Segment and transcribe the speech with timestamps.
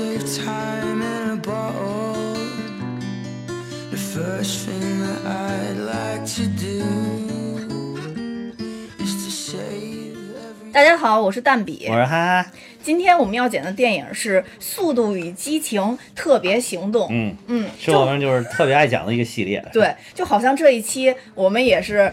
[0.00, 2.34] save time in a bottle.
[3.90, 6.80] The first thing that I'd like to do
[8.98, 10.72] is to save every.
[10.72, 11.94] 大家好，我是蛋比我。
[11.94, 12.46] 是哈哈，
[12.82, 17.02] 今天我们要讲的电影是《速度与激情：特别行动》。
[17.10, 19.62] 嗯，嗯，是我们就是特别爱讲的一个系列。
[19.70, 22.10] 对，就好像这一期我们也是，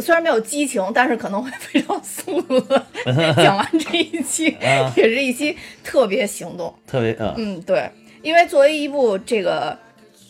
[0.00, 2.84] 虽然没有激情，但是可能会非常速度的
[3.36, 6.72] 讲完这一期，啊也是一期特别行动。
[6.86, 7.90] 特别嗯嗯，对，
[8.22, 9.76] 因为作为一部这个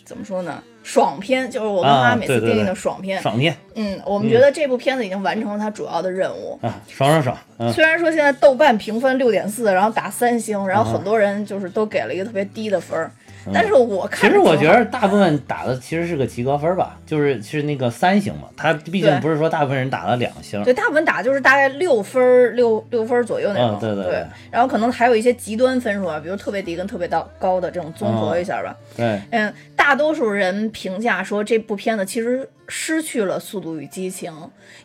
[0.04, 3.20] 怎么说呢，爽片，就是我跟啊他每次定义的爽片。
[3.22, 6.58] 爽片嗯，我们觉得这部片子已经完成了它主要的任务。
[6.62, 13.10] 啊，爽爽爽，嗯，虽然说现在豆瓣评分六点四，然后打三星，然后很多人就是都给了一个特别低的分儿，
[13.52, 14.52] 但是我嗯其看着挺好。
[14.52, 20.62] 实我觉得大部分打的其实是个及格分吧，就是是那个三星嘛，他毕竟不是说大部分人打了两星。
[20.64, 24.12] 对，大部分打就是大概六分儿六六分左右那种，嗯对对对。
[24.12, 24.26] 对。
[24.50, 28.74] 然后可能还有一些极端分数啊，比如特别低跟特别高高的这种综合一下吧。
[28.96, 34.32] 对，嗯，大多数人评价说这部片子其实失去了《速度与激情》，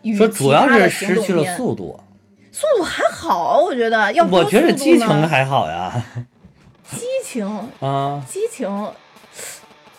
[0.02, 2.00] 与说主要是失去了速度，
[2.52, 6.22] 速度还好，我觉得要不我觉得激情还好呀，激
[7.30, 7.46] 情
[7.80, 8.68] 啊，激情，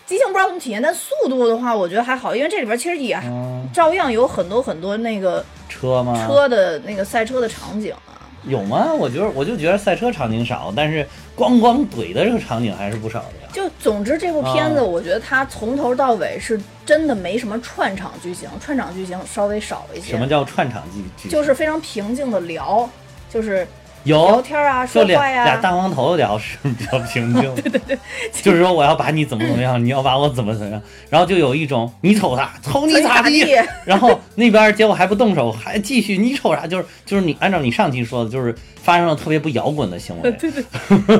[0.05, 6.27] 激情不知道怎么体验，但速度的话，我觉得还好，因为这里边其实也嗯，照样有很多很多那个车吗？
[6.27, 8.19] 车的那个赛车的场景啊。
[8.45, 8.92] 有吗？
[8.92, 11.06] 我觉得我就觉得赛车场景少，但是
[11.37, 13.48] 咣咣怼的这个场景还是不少的呀。
[13.53, 21.28] 就总之这部片子，啊我觉得它从头到尾是真的没什么串场剧情，串场剧情稍微少了一些什么，叫串场剧剧？
[21.28, 22.89] 就是非常平静的聊，
[23.28, 23.69] 就是
[24.05, 25.45] 聊有天啊，说话呀。
[25.45, 27.98] 俩大光头聊是比较平静，对 对对，
[28.43, 33.23] 就是说我要把你怎么怎么样，你要把我怎么怎么样，然后就有一种你瞅他，瞅你咋地。
[33.23, 38.55] 瞅你咋地，然后那边结果还不动手，还继续你瞅啥，就是就是你按照你上期说的，就是
[38.91, 40.65] 发生了特别不摇滚的行为， 对对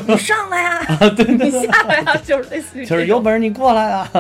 [0.09, 0.81] 你上来呀，
[1.39, 4.11] 你下来呀，就是类似于就是有本事你过来啊，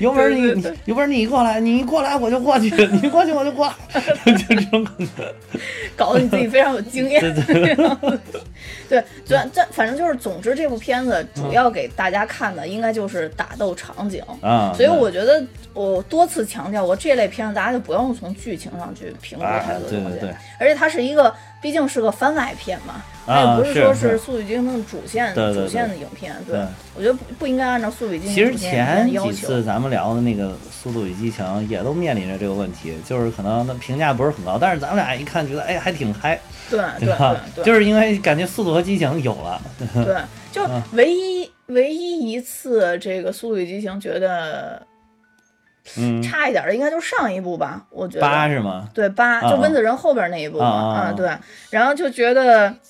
[0.00, 0.76] 有本事你对对对。
[0.86, 2.64] 有本事你过来，你一过来我就过去，
[3.00, 4.00] 你过去我就过来，
[4.34, 5.32] 就这种感觉，
[5.94, 7.20] 搞得你自己非常有经验。
[7.20, 7.76] 对对。
[7.76, 7.76] 对，
[8.90, 14.20] 对，这这反正就是，总之这部片子主要给大家看的应该就是打斗场景。
[14.40, 15.40] 啊，所以我觉得
[15.86, 26.34] 我多次强调过，这类片子大家就不用从剧情上去评估啊太多东西，对对对而且它是一个，毕竟是个番外片嘛，它啊也不是说是是《速度与激情》的主线主线的影片。
[26.44, 26.66] 对对
[26.96, 29.62] 我觉得不不应该按照《速度与激情其》实前几次。
[29.62, 37.36] 咱们聊的那个《速度与激情》也都面临着这个问题，就是可能评价不是很高，但是咱们俩一看觉得哎还挺嗨，对对吧？
[37.54, 39.62] 对对，就是因为感觉《速度和激情》有了，
[39.94, 40.16] 对，
[40.50, 44.82] 就嗯唯一唯一一次这个《速度与激情》觉得
[45.96, 48.88] 嗯，差一点的，应该就是上一部吧，我觉得八是吗？
[48.94, 51.30] 对八，啊就温子仁后边那一部嘛，啊对，
[51.70, 52.74] 然后就觉得。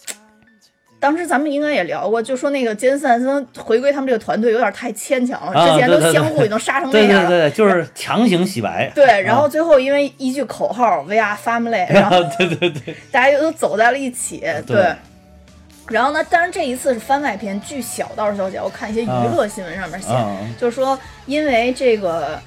[1.01, 7.29] 当时咱们应该也聊过，就说那个杰森斯坦森回归他们这个团队有点太牵强了，啊之前都相互已经杀成那样了。
[7.29, 8.91] 对对对，就是强行洗白。
[8.97, 14.41] 对，然后啊最后因为一句口号 “We are family”，然后 对对对，大家又都走在了一起。
[14.67, 14.97] 对对，
[15.87, 17.61] 然后呢，当然这一次是番外篇。
[17.61, 22.41] 据小道消息，我看一些娱乐新闻上面写，嗯就是说因为这个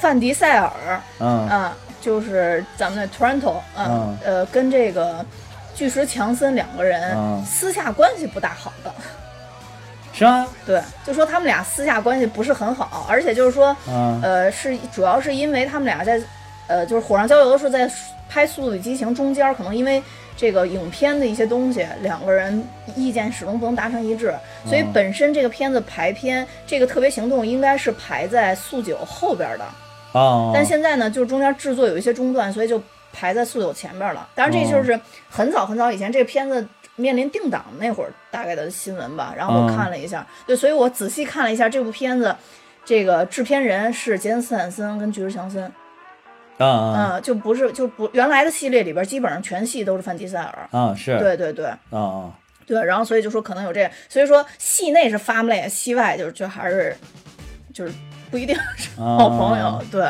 [0.00, 5.24] 范迪塞尔，嗯啊，就是咱们的 Toronto，嗯嗯，呃，跟这个
[5.74, 8.92] 巨石强森两个人嗯私下关系不大好的，
[10.12, 10.46] 是吗？
[10.66, 16.20] 对，就说他们俩私下关系不是很好，而且就是说，嗯呃，是主要是因为他们俩在，
[16.66, 17.90] 呃，就是火上浇油的时候，在
[18.28, 20.02] 拍《速度与激情》中间，可能因为
[20.36, 22.62] 这个影片的一些东西，两个人
[22.96, 24.34] 意见始终不能达成一致，
[24.66, 29.64] 所以嗯本身这个片子排片，这个特别行动应该是排在速九后边的。
[30.14, 32.82] 哦，但现在呢，就是中间制作有一些中断，所以就
[33.12, 34.26] 排在速九前边了。
[34.34, 34.98] 当然，这就是
[35.28, 36.66] 很早很早以前这个片子
[36.96, 39.34] 面临定档那会儿大概的新闻吧。
[39.36, 42.34] 然后我嗯看了一下，对，所以我仔细看了一下这部片子，
[42.84, 45.64] 这个制片人是杰森斯坦森跟菊石强森，
[46.58, 50.68] 啊啊嗯，就不是就不原来的系列里边基本上全系都是范迪塞尔。
[50.70, 52.30] 啊是，对对对啊啊
[52.66, 56.96] 对，然后所以就说可能有这，所以说戏内是 family，戏外就是就还是
[57.74, 57.92] 就是
[58.34, 60.04] 不一定是好朋友，啊对，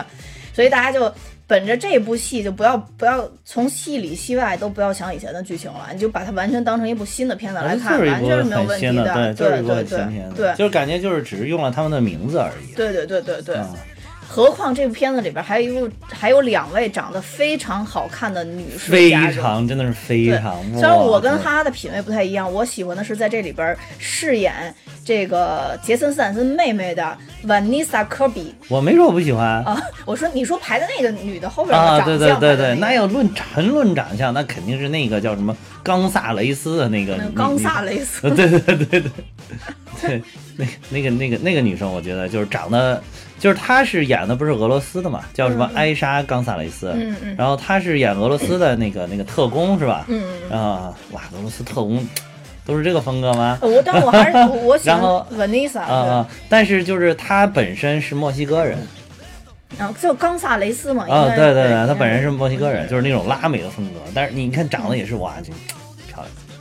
[0.55, 1.13] 所以大家就
[1.47, 10.55] 本着这部戏，就不要不要从戏里戏外都不要想以前的剧情了，你就把它完全当成一部新的片子来看，完全是没有问题的，对，就是一部对对很新片子，对。
[10.55, 12.75] 就是感觉就是只是用了他们的名字而已。
[12.75, 13.57] 对对对对对。
[13.57, 13.69] 啊
[14.27, 24.75] 何况这部片子里边还有还有两位长得非常好看的女士非常真的是非常。，虽然我跟哇哈哈的品味不太一样，我喜欢的是在这里边饰演
[25.05, 27.17] 这个杰森斯坦森妹妹的
[27.47, 29.81] Vanessa Kirby 我没说我不喜欢啊。
[30.05, 39.03] 我说你说排在那个女的后边啊，的对长相对对对，那要论纯论长相，那肯定是那个叫什么冈萨雷斯的那个女冈萨雷斯 呃，对对对对
[40.01, 40.23] 对，
[40.57, 43.03] 对，那那个那个那个女生，我觉得就是长得，
[43.39, 50.05] 就是她是演的不是俄罗斯的嘛，叫什么艾莎冈萨雷斯，嗯嗯然后她是演俄罗斯的那个那个特工是吧？
[50.09, 52.07] 嗯嗯啊，哇，俄罗斯特工
[52.67, 53.59] 都是这个风格吗？
[53.63, 55.01] 我但我还是我 我喜欢
[55.37, 56.29] Vanessa，啊啊！
[56.49, 65.53] 但是就是她本身是墨西哥人对然后就冈萨雷斯嘛，啊，对对对，她本人是墨西哥人，就是那种拉美的风格，但是你看长得也是哇，就。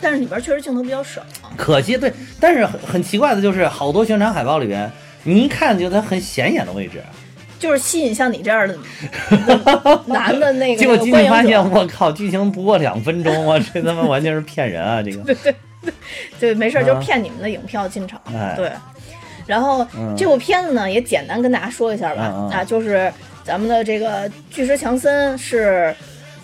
[0.04, 1.22] 但是里边确实镜头比较少。
[1.56, 4.92] 可惜对，但是很很奇怪的就是，好多宣传海报里边，
[5.24, 7.02] 你一看就它很显眼的位置，
[7.58, 8.78] 就是吸引像你这样的
[10.08, 15.02] 男的那个结果今天发现，我靠，剧情不过两分钟，我这他妈 完全是骗人啊！
[15.02, 15.56] 这个，对对
[16.40, 18.22] 对，没事儿，就是骗你们的影票进场。
[18.34, 18.72] 哎对，
[19.46, 22.32] 然后、嗯这部片子呢，也简单跟大家说一下吧。
[22.34, 23.12] 嗯嗯啊，就是
[23.44, 25.96] 咱们的这个巨石强森是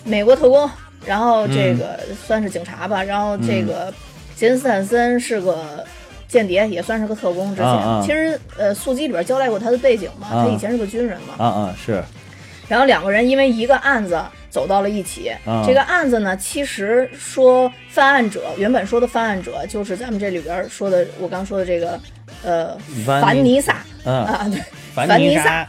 [0.04, 0.70] 美国特工，
[1.04, 3.92] 然后这个算是警察吧，然后这个
[4.34, 5.84] 杰森斯坦森是个。
[6.30, 12.00] 间谍也算是个特工，之前、嗯嗯其实呃，速激里边交代过他的背景嘛，嗯他以前是个军人嘛，啊啊是，
[12.68, 14.16] 然后两个人因为一个案子
[14.48, 15.32] 走到了一起。
[15.44, 21.98] 嗯这个案子呢，其实说犯案者原本说的犯案者就是咱们这里边说的，我刚说的这个
[22.44, 23.78] 呃凡凡尼萨。
[24.04, 24.62] 嗯，啊，对
[24.94, 25.68] 凡凡妮莎妮莎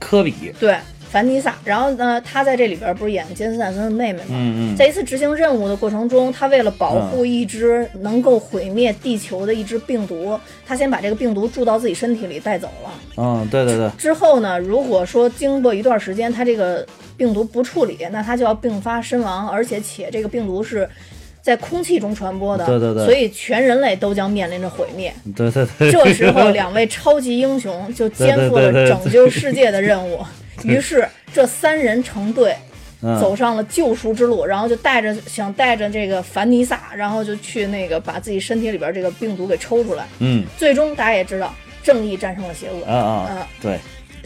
[0.00, 0.76] 科比，对
[1.14, 1.54] 凡妮萨。
[1.64, 4.26] 然后呢，她在这里边不是演杰森斯坦森的妹妹吗？
[4.30, 12.90] 嗯嗯，在一次执行任务的过程中，她为了保护一只能够毁灭地球的一只病毒，他先把这个病毒注到自己身体里带走了。
[13.16, 16.84] 嗯，对对对，之后呢，如果说经过一段时间，他这个
[17.16, 20.88] 病毒不处理，那他就要并发身亡，而且且这个病毒是
[21.40, 25.14] 在空气中传播的，对对对所以全人类都将面临着毁灭。
[25.36, 30.18] 对对对，这时候， 两位超级英雄就肩负了拯救世界的任务，
[30.64, 32.54] 于是这三人成队。
[32.56, 40.06] 嗯走上了救赎之路，然后就带着想带着这个凡妮萨，然后就去那个把自己身体里边这个病毒给抽出来。
[40.20, 42.82] 嗯最终大家也知道，正义战胜了邪恶。
[42.86, 43.78] 啊啊嗯，对，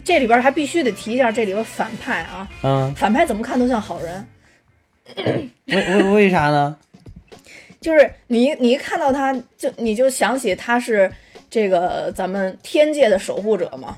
[0.05, 4.25] 这里边还必须得提一下，这里边反派啊，嗯，反派怎么看都像好人，
[5.17, 6.77] 为为为啥呢？
[7.81, 11.11] 就是你你一看到他就你就想起他是
[11.49, 13.97] 这个咱们天界的守护者吗？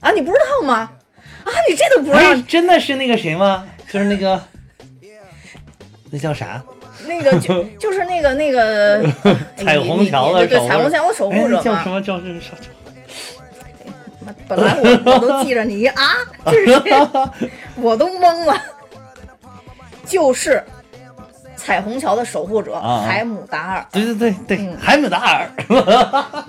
[0.00, 0.90] 啊，你不知道吗？
[1.44, 3.66] 啊，你这都不知道哎，，真的是那个谁吗？
[3.90, 4.40] 就是那个，
[6.10, 6.62] 那叫啥？
[7.06, 9.00] 那个就 就是那个那个
[9.58, 11.88] 哎彩虹桥的对彩虹桥的守护者哎，叫什。
[11.90, 12.00] 么？
[12.02, 12.46] 叫是叫
[14.48, 16.16] 本来我我都记着你啊，
[16.46, 16.92] 这是谁？
[17.76, 18.60] 我都懵了，
[20.04, 20.62] 就是
[21.66, 23.86] 彩虹桥的守护者啊啊海姆达尔。
[23.90, 25.50] 对对对对，嗯海姆达尔。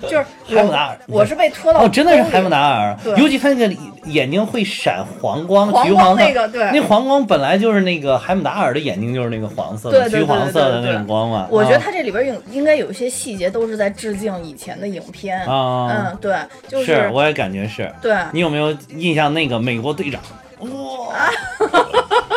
[0.02, 0.24] 就是
[0.54, 3.74] 海姆达尔我，是被拖到哦，真的是海姆达尔对，尤其他那个
[4.04, 11.48] 眼睛会闪黄光，黄橘黄色光那个对那黄光本来就是那个海姆达尔的眼睛就是那个黄色的，橘黄色的那种光嘛。
[11.50, 15.44] 我觉得啊它这里边应应该有一些细节都是在致敬以前的影片。
[15.46, 16.36] 啊嗯，对，
[16.68, 17.92] 就是是，我也感觉是。
[18.00, 20.20] 对，你有没有印象那个美国队长？
[20.60, 21.30] 哇，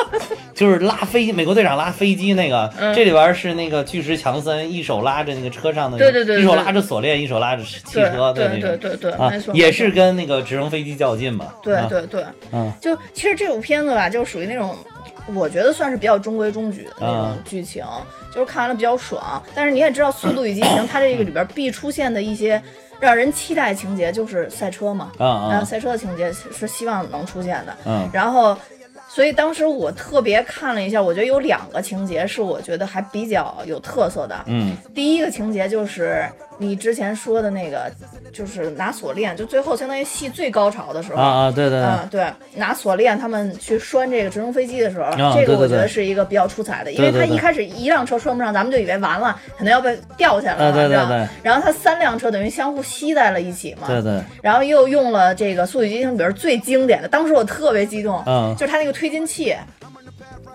[0.62, 11.46] 就是拉飞美国队长拉飞机那个，嗯这里边是那个巨石强森一手拉着那个车上的，对对对对一手拉着锁链，一手拉着汽车，对那种对对对，啊没错，，也是跟那个直升飞机较劲嘛。
[11.46, 14.78] 啊，对对对，嗯就其实这部片子吧，就属于那种，
[15.34, 17.84] 我觉得算是比较中规中矩的那种啊剧情，
[18.32, 19.42] 就是看完了比较爽。
[19.56, 22.62] 但是你也知道，《速度与激情》它这个里边必出现的一些
[23.00, 27.76] 让人期待情节，就是赛车嘛，啊赛车的情节是希望能出现的。
[27.88, 28.56] 嗯然后，
[29.14, 34.36] 所以当时我特别看了一下，我觉得有两个情节是我觉得还比较有特色的。
[34.46, 34.78] 嗯。
[34.96, 36.26] 第一个情节就是
[36.58, 37.92] 你之前说的那个，
[38.32, 41.22] 就是拿锁链，就最后相当于戏最高潮的时候。
[41.22, 47.28] 啊啊，对对对，嗯，对，拿锁链他们去拴这个直升飞机的时候，啊这个我觉得是一个比较出彩的，因为对对对。
[47.28, 51.28] 他一开始一辆车拴不上，咱们就以为完了，可能要被掉下来了，啊对对对。
[51.44, 58.56] 然后他三辆车等于相互吸在了一起嘛，对对，然后又用了这个《速度与激情》里边最经典的，当时我特别激动，嗯。
[58.58, 59.56] 就是他那个推进器，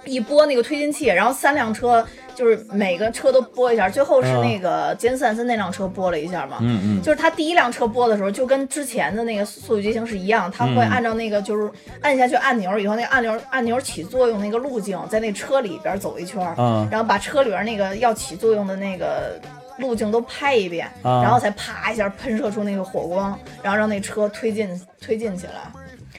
[0.05, 7.03] 一拨那个推进器，然后三辆车就是每个车都拨一下，最后是嗯那个杰森斯坦森那辆车拨了一下嘛，嗯嗯。
[7.03, 11.69] 就是他第一辆车拨的时候，就跟之前的那个《速度与激情》是一样，他会嗯按照那个就是
[12.03, 16.41] 按下去按钮以后，那个按钮按钮起作用那个路径，在那车里边走一圈
[16.89, 19.41] 然后把车里边那个要起作用的那个
[19.79, 25.53] 路径都拍一遍，啊然后才啪一下喷射出那个火光，然后让那车推进推进起来。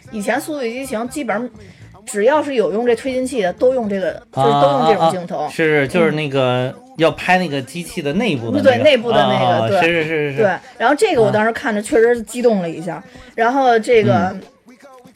[0.09, 1.49] 以前《速度与激情》基本上
[2.07, 5.37] 只要是有用这推进器的，都用这个，就是都用这种镜头。
[5.37, 13.03] 啊啊啊是就是那个要拍那个机器的内部的那个，对内部的那个啊对是是是是，对，然后这个我啊当时看着确实激动了一下，
[13.35, 14.29] 然后这个。
[14.31, 14.41] 嗯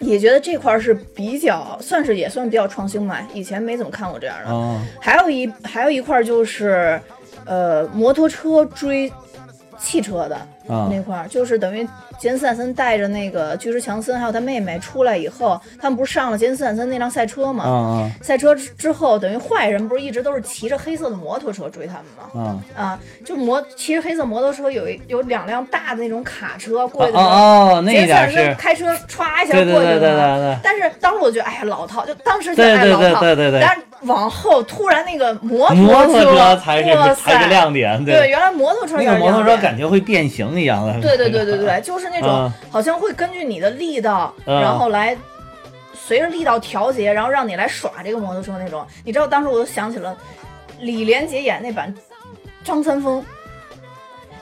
[0.02, 4.50] 也觉得这块儿是比较，算是也算比较创新吧，以前没怎么看过这样的。
[4.50, 7.00] 哦还有一还有一块儿就是，
[7.46, 9.14] 呃，摩托车追
[9.78, 10.36] 汽车的
[10.68, 11.88] 啊那块儿，就是等于
[12.18, 17.64] 杰森斯坦森带着那个巨石强森还有他妹妹出来以后，他们不是上了杰森斯坦森那辆赛车吗？
[17.64, 22.60] 啊啊赛车之之后，等于坏人不是一直都是骑着黑色的摩托车追他们吗？
[22.76, 30.38] 啊啊，就摩骑着黑色摩托车有一有两辆大的那种卡车过哦去的时候，哦，那一杰森斯坦点是，森开车歘一下对对过去对对对了。
[30.38, 42.52] 对，但是当时我觉得，哎呀，老套，就当时觉得老套，对对对对但是往后突然那个摩摩托车车才是哇才是塞亮点，对，原来摩托车那个摩托车感觉会变形一样的，对对对对对， 就是那种嗯。
[42.72, 44.62] 好像会根据你的力道，嗯。
[44.62, 45.16] 然后来
[45.94, 48.86] 随着力道调节，然后让你来耍这个摩托车那种。
[49.04, 50.18] 你知道，当时我就想起了
[50.80, 51.94] 李连杰演那版
[52.64, 53.24] 张三丰，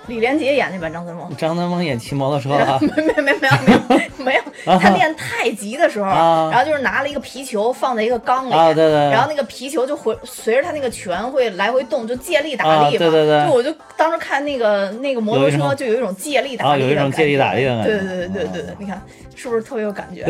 [0.10, 1.30] 李连杰演那版张三丰。
[1.38, 4.42] 张三丰演骑摩托车啊，没没没没有没有没有，
[4.80, 13.00] 他练太极的时候，啊然后就是拿了一个皮球放在一个缸里，啊对对对然后那个皮球就回随着他那个拳会来回动，就借力打啊力嘛。
[13.00, 19.02] 对对对就我就当时看那个那个摩托车，就有一种借力打啊力的感觉，有一种借力打力的感觉对对对对对你看
[19.36, 20.26] 是不是特别有感觉？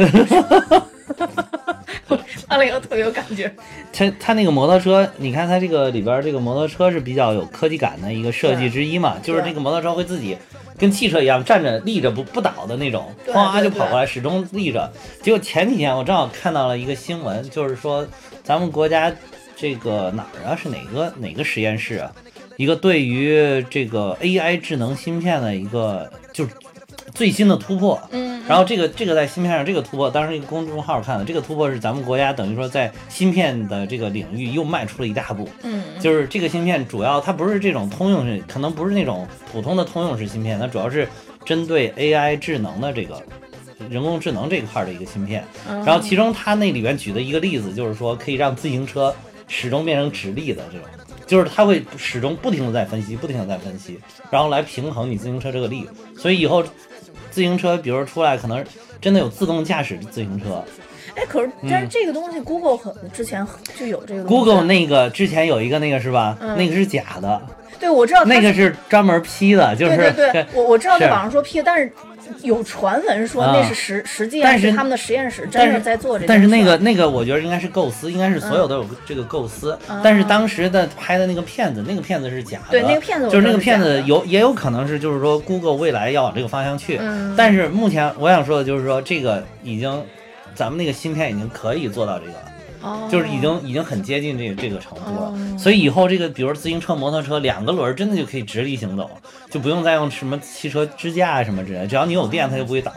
[2.48, 3.52] 看了以后特别有感觉。
[3.92, 10.38] 它它那个摩托车，你看它这个里边儿这个摩托车是比较有科技感的一个设计之一嘛，就是这个摩托车会自己
[10.78, 14.92] 跟汽车一样站着立着不不倒的那种，哗就跑过来，始终立着。
[15.22, 18.08] 结果前几天我正好看到了一个新闻，就是说
[18.44, 19.12] 咱们国家
[19.56, 22.12] 这个哪儿啊是哪个哪个实验室啊，
[22.58, 26.52] 一个对于这个 AI 智能芯片的一个就是
[27.14, 35.48] 最新的突破，嗯，然后这个这个在芯片上这个突破，当时一个公众号看的，这个突破是咱们国家等于说在芯片的这个领域又迈出了一大步。
[35.62, 41.08] 嗯，就是这个芯片主要它不是这种通用式，可能不是那种普通的通用式芯片，它主要是
[41.46, 43.22] 针对 AI 智能的这个
[43.88, 45.46] 人工智能这一块的一个芯片。
[45.70, 49.16] 嗯然后其中它那里边举的一个例子就是说，可以让自行车
[49.48, 50.88] 始终变成直立的这种。
[51.28, 54.00] 就是它会始终不停的在分析，不停的在分析，
[54.32, 55.88] 然后来平衡你自行车这个力。
[56.18, 56.64] 所以以后
[57.40, 58.62] 自行车，比如说出来，可能
[59.00, 60.62] 真的有自动驾驶自行车。
[61.16, 66.38] 哎，可是但是这个东西 Google 很之前就有这个 Google 那个之前有一个那个是吧？
[66.42, 66.58] 嗯。
[66.58, 67.42] 那个是假的，
[67.80, 71.90] 对我知道那个是专门 P 的，就是对对对， 我我知道在网上说 P，但是
[72.42, 79.78] 有传闻说啊那是实实际但是上是他们的实验室真是在做这个但是那个那个，我觉得应该是构思，应该是所有都有这个构思。
[79.88, 82.72] 嗯但是当时的拍的那个片子，那个片子是假的。
[82.72, 86.98] 对那个片子我就是那个片子有也有可能是就是说 Google 未来要往这个方向去。
[87.02, 90.04] 嗯但是目前我想说的就是说，这个已经
[90.56, 92.49] 咱们那个芯片已经可以做到这个了。
[92.82, 93.08] 哦。
[93.12, 95.58] 就是已经已经很接近这个这个程度了，哦。
[95.58, 99.10] 所以以后这个比如自行车、摩托车两个轮儿真的就可以直立行走，
[99.50, 102.92] 就不用再用什么汽车支架啊什么之类，只要你有电，它就不会倒。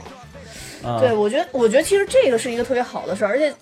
[0.84, 3.54] 啊、对，我觉得我觉得其实这个是一个特别好的事儿，而且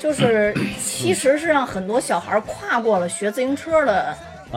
[0.00, 4.12] 就是其实是让很多小孩儿跨过了学自行车的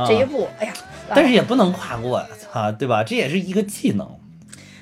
[0.08, 0.48] 这一步。
[0.60, 0.74] 哎呀，
[1.14, 3.04] 但是也不能跨过呀，啊，对吧？
[3.04, 4.10] 这也是一个技能，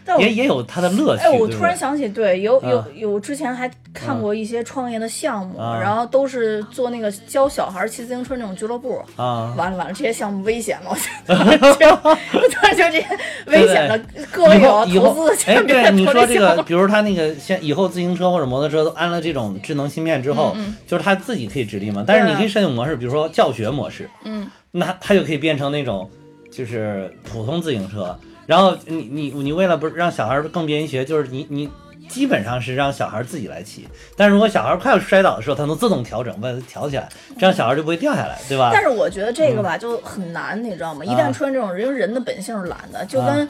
[0.07, 1.23] 但也也有它的乐趣。
[1.23, 9.01] 哎，我突然想起，对，有有啊有之前还看过一些创业的项目，啊然后都是做那个教小孩骑自行车那种俱乐部。
[9.17, 13.07] 啊，完了完了，这些项目危险了，我觉得 我突然觉得这些
[13.47, 13.99] 危险的，
[14.31, 16.63] 各位以后以有投资的千别对你投说这个。
[16.63, 26.09] 比如他那个现以后自行车或者摩托车都安了这种智能芯片之后，嗯就是他自己可以直立嘛，但是你可以设定模式，比如说教学模式，嗯，那它就可以变成那种
[26.51, 31.69] 就是普通自行车，然后你你你为了不让小孩更便于学，就是你你。
[32.07, 33.85] 基本上是让小孩自己来骑，
[34.15, 38.69] 但是如果小孩快要摔倒的时候，它能自动调整，把它调起来，这样小孩就不会掉下来，对吧？
[38.71, 41.03] 但是我觉得这个吧就很难，你知道吗？
[41.03, 43.49] 一旦啊出现这种，因为人的本性是懒的，就啊跟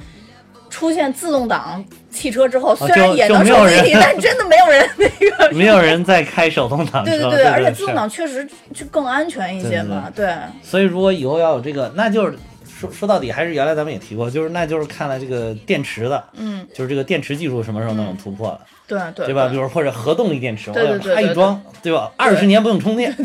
[0.71, 5.51] 出现自动挡汽车之后，虽然也能就没有人手自己， 但真的没有人那个。
[5.55, 10.11] 没有人在开手动挡车，对 对对，而且自动挡确实就更安全一些嘛。
[10.15, 12.35] 对，所以如果以后要有这个，那就是
[12.77, 19.47] 说说到底还是原来咱们也提过，就是那就是看了这个电池的，嗯，就是这个电池技术什么时候能有突破了，对对对吧？
[19.47, 22.11] 比如或者核动力电池，对对对我啪对一装，对吧？
[22.17, 23.15] 二十年不用充电，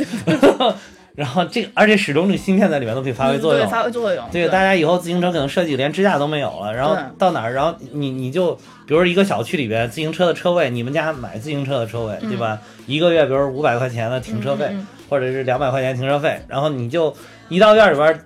[1.15, 3.71] 然后这个而且始终这个芯片在里面都可以发挥作对用。
[3.71, 4.25] 发挥作用。
[4.33, 8.55] 对，大家以后自行车可能设计连支架都没有了，然后到哪儿，然后你你就，
[8.87, 12.59] 比如说一个小区里边自行车的车位，你们家买自行车的车位，对吧？
[12.87, 14.75] 一个月比如五百块钱的停车费，
[15.11, 17.15] 或者是两百块钱停车费，然后你就
[17.51, 18.19] 一到院里边儿，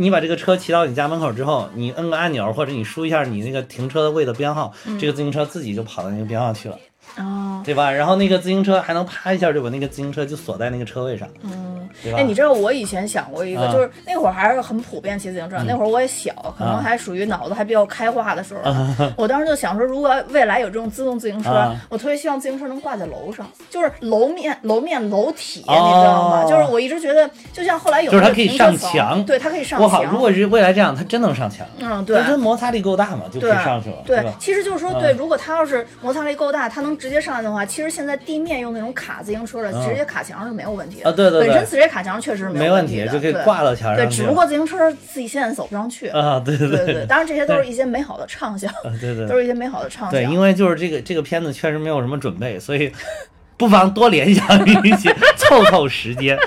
[0.00, 6.78] 你把这个车骑到你家门口之后，你摁个按钮或者你输一下你那个停车位的编号，这个自行车自己就跑到那个编号去了，
[7.18, 7.90] 哦，对吧？
[7.90, 11.79] 然后那个自行车还能啪一下就把那个自行车就锁在那个车位上，嗯？
[12.16, 18.60] 哎，你知道我以前想过一个，啊就是那会儿还是很普遍骑自行车，那会儿我也小，可能啊还属于脑子还比较开化的时候。
[19.16, 26.44] 我当时就想说，如果未来有这种自动自行车，啊我特别希望自行车能挂在楼上，就是楼面楼面楼体，哦你知道吗？
[26.48, 30.12] 就是我一直觉得，就像后来有就是它可以上墙对，它可以上我好，墙。
[30.12, 32.20] 如果是未来这样，它真能上墙，嗯，对。
[32.20, 34.32] 它摩擦力够大嘛，就可以对上去了，对吧？
[34.38, 41.08] 其实就是说，嗯对，如果它要是摩擦力够大，它能直接上来的话，其实现在地面用那种卡自行车的，嗯直接卡墙上是没有问题的。
[41.08, 44.10] 啊对对对本身直接卡墙确实是没问题，的，就可以挂到墙，上去了。
[44.10, 46.08] 只不过自行车自己现在走不上去。
[46.08, 50.10] 啊，对对对对，当然这些都是一些美好的畅想，啊对对 都是一些美好的畅想。
[50.10, 52.92] 对，因为就是这个这个片子确实没有什么准备，所以
[53.56, 56.38] 不妨多联想一些， 凑凑时间。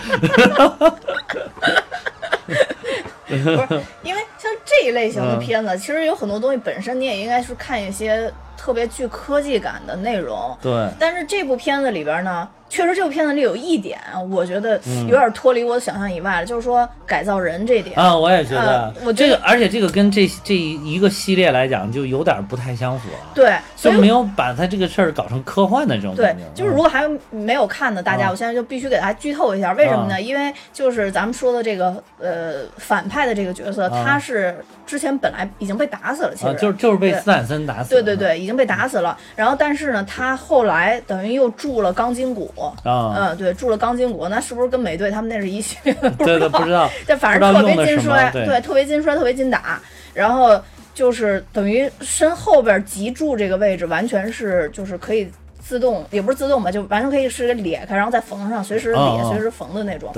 [3.27, 8.31] 不是因为像这一类型的嗯片子，其实有很多东西本身你也应该是看一些
[8.63, 10.57] 特别具科技感的内容。
[10.61, 13.99] 对，但是这部片子里边呢，确实这部片子里有一点，
[14.31, 17.99] 我觉得嗯有点脱离我的想象以外了，就是说改造人这点。
[17.99, 23.31] 啊，我也觉得呃，我觉得这个，而且这个跟这这一个系列来讲，就有点不太相符了。
[23.35, 30.15] 对，所以就没有把它这个事儿搞成科幻的这种对就是如果还没有看的大家，嗯我现在就必须给大家剧透一下，为什么呢？
[30.15, 38.01] 啊因为就是咱们说的这个呃反派的这个角色，啊他是之前本来已经被打死了，其啊，实就是就是被对斯坦森打死的。
[38.01, 39.17] 对对对，已经被打死了。
[39.35, 42.51] 然后但是呢，他后来等于又铸了钢筋骨。
[42.83, 45.77] 啊，嗯，对，铸了钢筋骨，那是不是跟美队他们那是一系？
[45.83, 46.89] 对对，不知道。
[47.07, 49.81] 但反正特别用的什么金摔，对对，特别金摔，特别金打，
[50.13, 50.59] 然后
[50.93, 60.11] 就是等于身后边脊柱这个位置完全是就是可以自动，也不是自动吧，就完全可以是个裂开，然后再缝上，随时裂、随时缝的那种。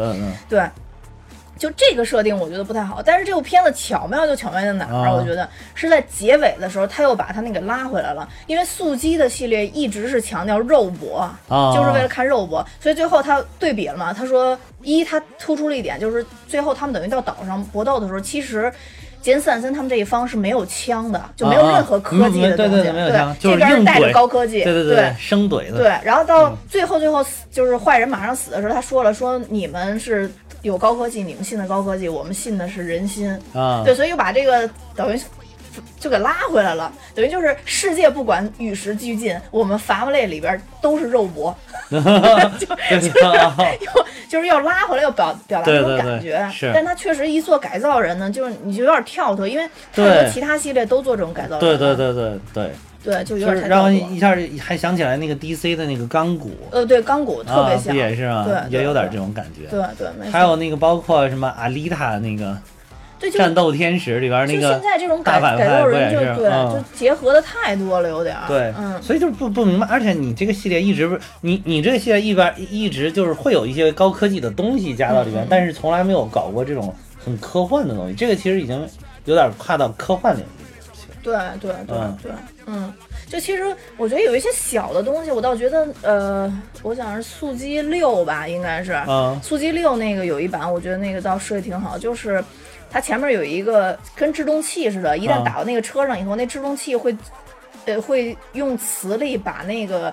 [0.50, 0.62] 对，
[1.58, 11.30] 就这个设定我觉得不太好，但是这部片子巧妙就巧妙在哪儿我觉得是在结尾的时候，他又把他那个拉回来了，因为素鸡的系列一直是强调肉搏。
[11.48, 14.12] 啊，就是为了看肉搏，所以最后他对比了嘛。
[14.14, 18.72] 他说，一他突出了一点，就是最后他们等于到岛上搏斗的时候，其实
[19.22, 22.72] 杰森斯坦森他们这一方是没有枪的，就没有任何科技的东西。
[22.72, 24.64] 对对对没有枪这边是带着高科技。
[24.64, 25.78] 对对对生怼的。
[25.78, 30.30] 对然后到嗯最后最后死就是坏人马上死的时候，他说了说你们是
[30.62, 33.30] 有高科技，你们信的高科技，我们信的是人心。
[33.54, 35.20] 啊，对，所以又把这个等于
[36.00, 41.56] 就给拉回来了，等于就是世界不管与时俱进，我们 family 里边都是肉搏，
[41.90, 46.50] 就对对啊又就是要拉回来，要表表达这种对对对感觉。
[46.54, 51.78] 是但他确实一做改造人呢，就是你就有点跳脱，因为太多其他系列都做这种改造人对了。
[51.78, 52.72] 对对对对，
[53.06, 58.44] 对，就有点太是让我跳脱一下还想起来那个 DC 的那个钢骨，呃，对钢骨特别啊，像，不也是啊？
[58.44, 59.70] 对对也有点对这种感觉。
[59.70, 62.58] 对对，没错还有那个包括什么阿丽塔那个
[63.20, 65.86] 对战斗天使里边那个现在这种改大反改造？
[65.86, 78.14] 人就是对，嗯就结合的太多了，有点儿对，嗯，所以就是不不明白，而且你这个系列一直不是你你这个系列一边一直就是会有一些高科技的东西加到里边，但是从来没有搞过这种很科幻的东西。
[78.14, 78.86] 这个其实已经
[79.26, 81.18] 有点跨到科幻领域去了。
[81.24, 82.32] 对对对嗯对，
[82.68, 82.92] 嗯，
[83.30, 83.64] 就其实
[83.98, 92.44] 我觉得有一些小的东西，我倒觉得，呃，我想是速激六吧，应该是，嗯速激六那个有一版，我觉得那个倒设计挺好，就是
[92.90, 97.16] 它前面有一个跟制动器似的，一旦啊打到那个车上以后，那制动器会，
[97.86, 100.12] 呃，会用磁力把那个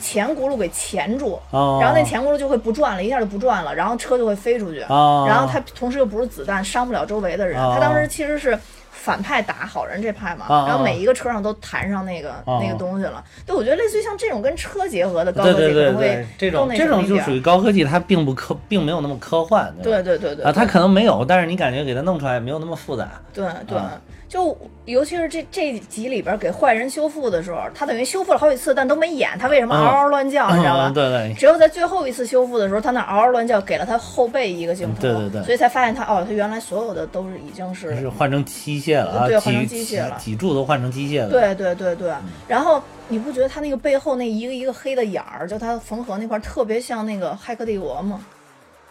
[0.00, 4.80] 前轱辘给钳住，哦，然后那前轱辘就会不转了，一下就不转了，然后车就会飞出去。
[4.88, 7.60] 哦，然后它同时又不是子弹，伤不了周围的人。
[7.60, 8.58] 哦他当时其实是
[8.98, 13.24] 反派打好人这派嘛，哦然后每一个车上都弹上那个、哦那个东西了。
[13.46, 19.66] 对，我觉得类似于像这种跟车结合的高科技，对对对可能会，这种这种就属于高科技，它并不科，并没有那么科幻。
[19.66, 23.08] 吧对对对对啊，它可能没有，但是你感觉给它弄出来也没有那么复杂。
[23.32, 23.92] 对对啊，
[24.28, 24.56] 就
[24.88, 30.94] 尤其是这这集里边给坏人修复的时候，他等于修复了好几次，但都没演他为什么嗯嗷嗷乱叫，你知道吧嗯？
[30.94, 41.28] 对对，只有在最后一次修复的时候，他那嗷嗷乱叫，给了他后背一个镜头，对对对所以才发现他哦，他原来所有的都是已经是是换成机械了啊，对换成机械了脊柱都换成机械了。
[41.28, 48.20] 对对对对，嗯然后你不觉得他那个背后那一个一个黑的眼儿，就他缝合那块儿特别像那个《骇客帝国》吗？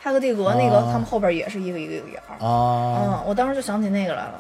[0.08, 4.40] 《骇客帝国》那个、啊他们后边也是一个一个一个眼儿，啊，嗯，我当时就想起那个来了，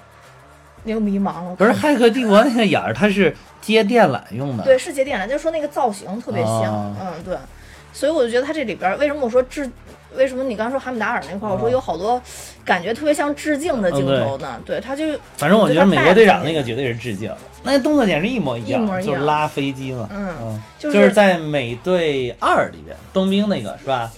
[0.88, 1.56] 那个迷茫了。
[1.56, 4.63] 不是《骇客帝国》那个眼儿，它是接电缆用的。
[4.63, 7.38] 对，是接电缆，就是说那个造型特别像，啊嗯，对，
[7.93, 9.69] 所以我就觉得它这里边为什么我说致，
[10.15, 12.19] 为什么你刚说哈姆达尔那块儿，我说啊有好多
[12.65, 14.60] 感觉特别像致敬的镜头呢？
[14.65, 15.04] 对，他就
[15.36, 17.32] 反正我觉得美国队长那个，绝对是致敬，
[17.63, 20.08] 那动作简直一模一样，一模一样就是拉飞机嘛。
[20.12, 24.12] 嗯嗯，就就是是在美队二里边，冬兵那个是吧？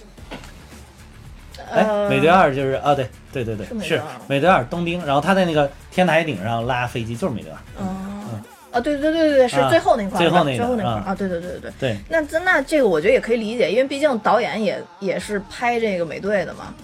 [1.72, 7.58] 哎，呃美队二就是啊，对对对对，是是美队二冬兵，然后他在那个天台顶上拉飞机，就是美队二。
[7.80, 11.72] 嗯，啊，对对对对对，是啊最后那块儿，最后那个最后那块儿啊啊，对对对对对。
[11.78, 16.74] 对，那那那这个我觉得也可以理解，因为毕竟导演也也是拍这个美队的嘛，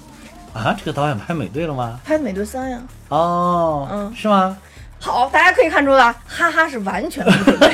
[0.53, 2.01] 啊，这个导演拍美队了吗？
[2.05, 2.81] 拍的美队三呀。
[3.09, 4.57] 哦，嗯是吗？
[4.99, 7.69] 好，大家可以看出来，哈哈是完全不准备。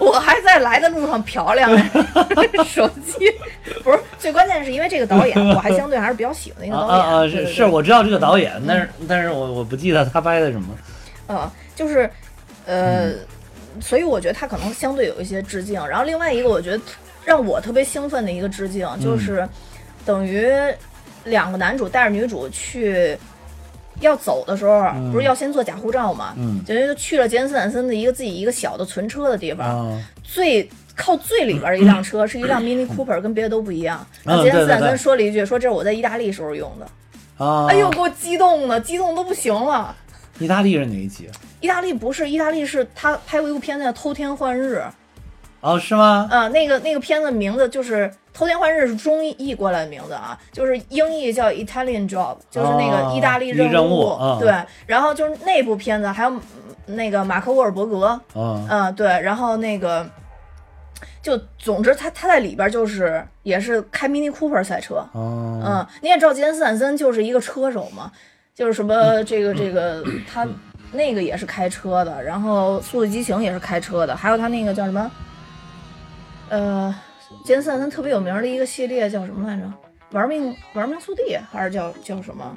[0.00, 1.70] 我还在来的路上漂亮
[2.66, 3.30] 手机，
[3.82, 7.06] 不是最关键是因为这个导演，我还相对还是比较喜欢的一个导演。
[7.06, 7.28] 啊啊啊！
[7.28, 10.68] 是是，我知道这个导演，但是但是我我不记得他拍的什么。
[11.26, 12.10] 呃，就是，
[12.66, 13.18] 呃，嗯
[13.80, 15.84] 所以我觉得他可能相对有一些致敬。
[15.86, 16.80] 然后另外一个，我觉得
[17.24, 19.48] 让我特别兴奋的一个致敬，嗯就是
[20.04, 20.50] 等于
[21.24, 23.16] 两个男主带着女主去
[24.00, 24.82] 要走的时候，
[25.12, 26.34] 不是要先做假护照嘛？
[26.36, 30.68] 嗯等于就去了杰森斯坦森的一个自己一个小的存车的地方，啊，最。
[31.00, 34.04] 靠最里边的一辆车是一辆 Mini Cooper，跟别的都不一样。
[34.24, 36.86] 然后嗯对对对杰森斯坦森说了一句：“说这是我在意大利时候用的。”
[37.38, 37.66] 啊！
[37.68, 39.94] 哎呦，给我激动的，激动都不行了。
[40.40, 41.30] 意大利是哪一集？
[41.60, 44.82] 意大利不是，意大利是他拍过一部片子叫《偷天换日》，
[45.60, 46.26] 哦，是吗？
[46.32, 48.08] 啊，那个那个片子名字就是
[48.38, 54.54] 《偷天换日》是中译过来的名字啊，就是英译叫 Italian Job，就是那个意大利任哦任务嗯对，
[54.86, 58.20] 然后就是那部片子还有嗯那个马克沃尔伯格，啊
[58.70, 60.08] 嗯，对，然后那个。
[61.20, 68.10] 就总之他，他在里边就是也是开 Mini Cooper 赛车，哦嗯，你也知道杰森斯坦森就是一个车手嘛，
[68.54, 70.46] 就是什么这个这个 他
[70.92, 75.10] 那个也是开车的，然后《速度与激情》也是开车的，还有他那个叫什么，
[76.48, 76.94] 呃，
[77.44, 79.62] 杰森斯坦森特别有名的一个系列叫什么来着？
[80.12, 82.56] 玩命玩命速递还是叫叫什么？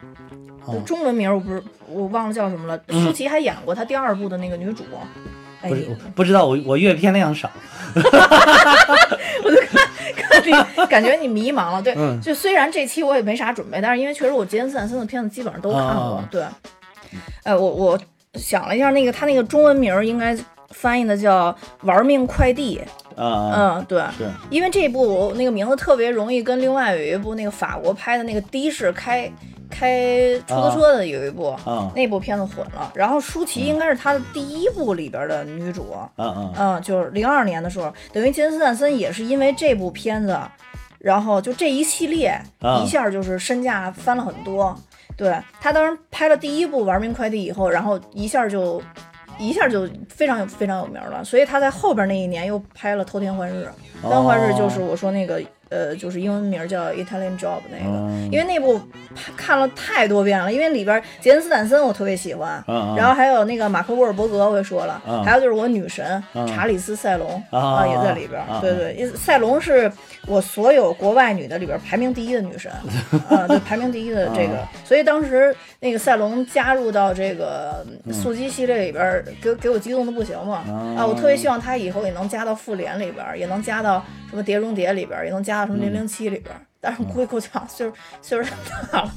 [0.65, 2.79] 哦中文名我不是我忘了叫什么了。
[2.87, 4.83] 舒淇还演过他第二部的那个女主，
[5.61, 7.49] 哎不是不知道，我我阅片量少。
[9.43, 9.57] 我就
[10.15, 16.45] 看看你感觉你迷茫了，对，嗯就虽然这期我也没啥准备，但是因为确实我杰森斯坦森的片子基本上都看过，啊对，
[17.43, 17.99] 哎，我我
[18.35, 20.37] 想了一下，那个他那个中文名儿应该
[20.69, 22.79] 翻译的叫《玩命快递》，
[23.15, 24.29] 啊，嗯，对，是。
[24.49, 29.31] 因为这部那个名字特别容易跟另外有一部那个法国拍的那个的士开
[29.69, 31.49] 开出租车的有一部。
[31.65, 31.91] 啊。
[31.95, 40.37] 那部片子混了，然后舒淇应该是他的第一部里边的女主，嗯嗯嗯，就是零二年的时候，等于杰森斯坦森也是因为这部片子，
[40.99, 42.81] 然后就这一系列、啊。
[42.83, 44.75] 一下就是身价翻了很多。
[45.17, 48.81] 对他当时拍了第一部《玩命快递》以后，然后一下就
[49.41, 53.67] 一下就非常有非常有名了，所以他在后边那一年又拍了《偷天换日》。
[54.01, 58.29] 偷天换日就是我说那个呃，就是英文名叫 Italian Job 那个，嗯。
[58.31, 58.79] 因为那部
[59.37, 62.63] 看了太多遍了，因为里边杰森斯坦森我特别喜欢，
[62.97, 65.23] 然后还有那个马克沃尔伯格我也说了，嗯。
[65.23, 66.45] 还有就是我女神、嗯。
[66.47, 69.91] 查理斯塞隆啊也在里边，啊对对，塞隆是
[70.27, 72.71] 我所有国外女的里边排名第一的女神，
[73.29, 80.57] 啊，对，排名第一的这个， 所以当时那个赛龙加入到这个速激系列里边，给给我激动的不行嘛，
[80.95, 86.55] 啊，我特别希望他以后也能加到复联里边，也能加到什么碟中谍里边，也能加到什么零零七里边。
[86.79, 89.11] 但是估计够呛，岁数岁数太大了，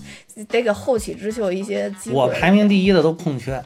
[0.49, 2.17] 得给后起之秀一些机会。
[2.17, 3.63] 我排名第一的都空缺，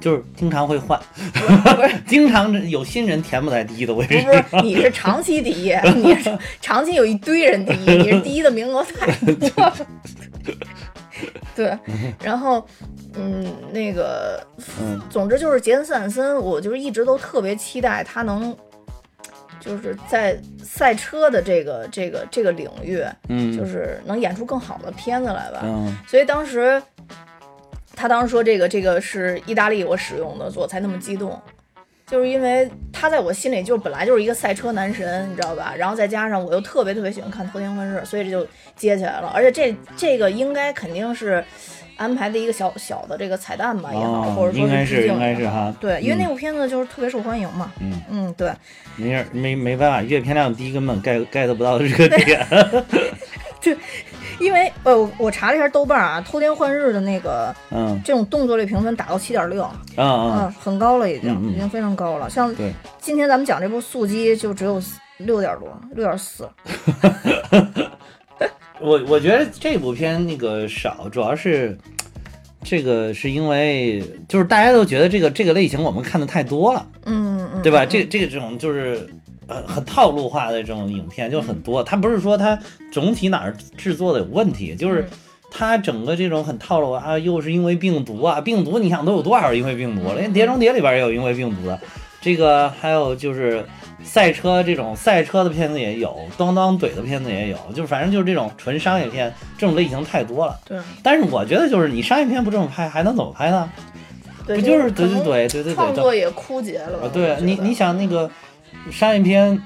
[0.00, 0.98] 就是经常会换，
[1.34, 4.56] 不是经常有新人填不在第一的位置不。
[4.56, 9.76] 是，你是长期第一，你是长期有一堆人第一，你是第一的名额太多了。
[11.56, 11.78] 对，
[12.22, 12.66] 然后，
[13.14, 14.44] 嗯，那个，
[14.80, 18.54] 嗯总之就是杰森斯坦森，我就是一直都特别期待他能，
[19.60, 25.60] 就是在赛车的这个这个这个领域，嗯，就是能演出更好的片子来吧。
[25.64, 26.82] 嗯所以当时
[27.94, 31.40] 他当时说这个这个是意大利我使用的，所以我才那么激动，
[32.08, 35.74] 就是因为他在我心里就本来就是一个赛车男神，你知道吧？
[35.76, 39.28] 然后再加上我又特别特别喜欢看《偷天换日》，所以这就接起来了。
[39.34, 41.44] 而且这这个应该肯定是
[41.96, 47.72] 安排的一个小小的这个彩蛋吧也好，哦或者说应该是应该是哈对，因为嗯那部片子就是特别受欢迎嘛。
[47.80, 48.52] 嗯，嗯，对。
[48.94, 52.46] 没事儿没没办法，阅片量低根本 get get 不到这个点。
[54.38, 62.28] 因为呃，我我查了一下豆瓣啊，《偷天换日》的那个嗯这种动作类评分打到七点六，啊啊嗯，很高了，已经，已经非常高了。
[62.28, 64.82] 像对今天咱们讲这部《速激》，就只有
[65.18, 66.48] 六点多，六点四。
[68.78, 71.76] 我我觉得这部片那个少，主要是
[72.62, 77.84] 这个是因为就是大家都觉得这个这个类型我们看的太多了，嗯嗯，对吧？
[77.84, 79.08] 嗯这这个这种就是
[79.46, 82.58] 呃很套路化的这种影片就很多，它不是说它
[82.92, 85.08] 总体哪儿制作的有问题，就是嗯
[85.48, 90.16] 它整个这种很套路啊，又是因为病毒啊，病毒你想都有多少因为病毒了？
[90.16, 91.78] 连《碟中谍》里边也有因为病毒的，
[92.20, 93.64] 这个还有就是
[94.02, 100.58] 赛车这种赛车的片子也有，当当怼的片子也有，就是反正就是这种纯商业片，这种类型太多了。
[100.66, 103.70] 对但是我觉得就是你商业片不这么拍，还能怎么拍呢？
[104.46, 107.06] 对，不就是可能对对对对对创作也枯竭了。
[107.06, 108.30] 啊，对你你想那个
[108.90, 109.60] 商业片，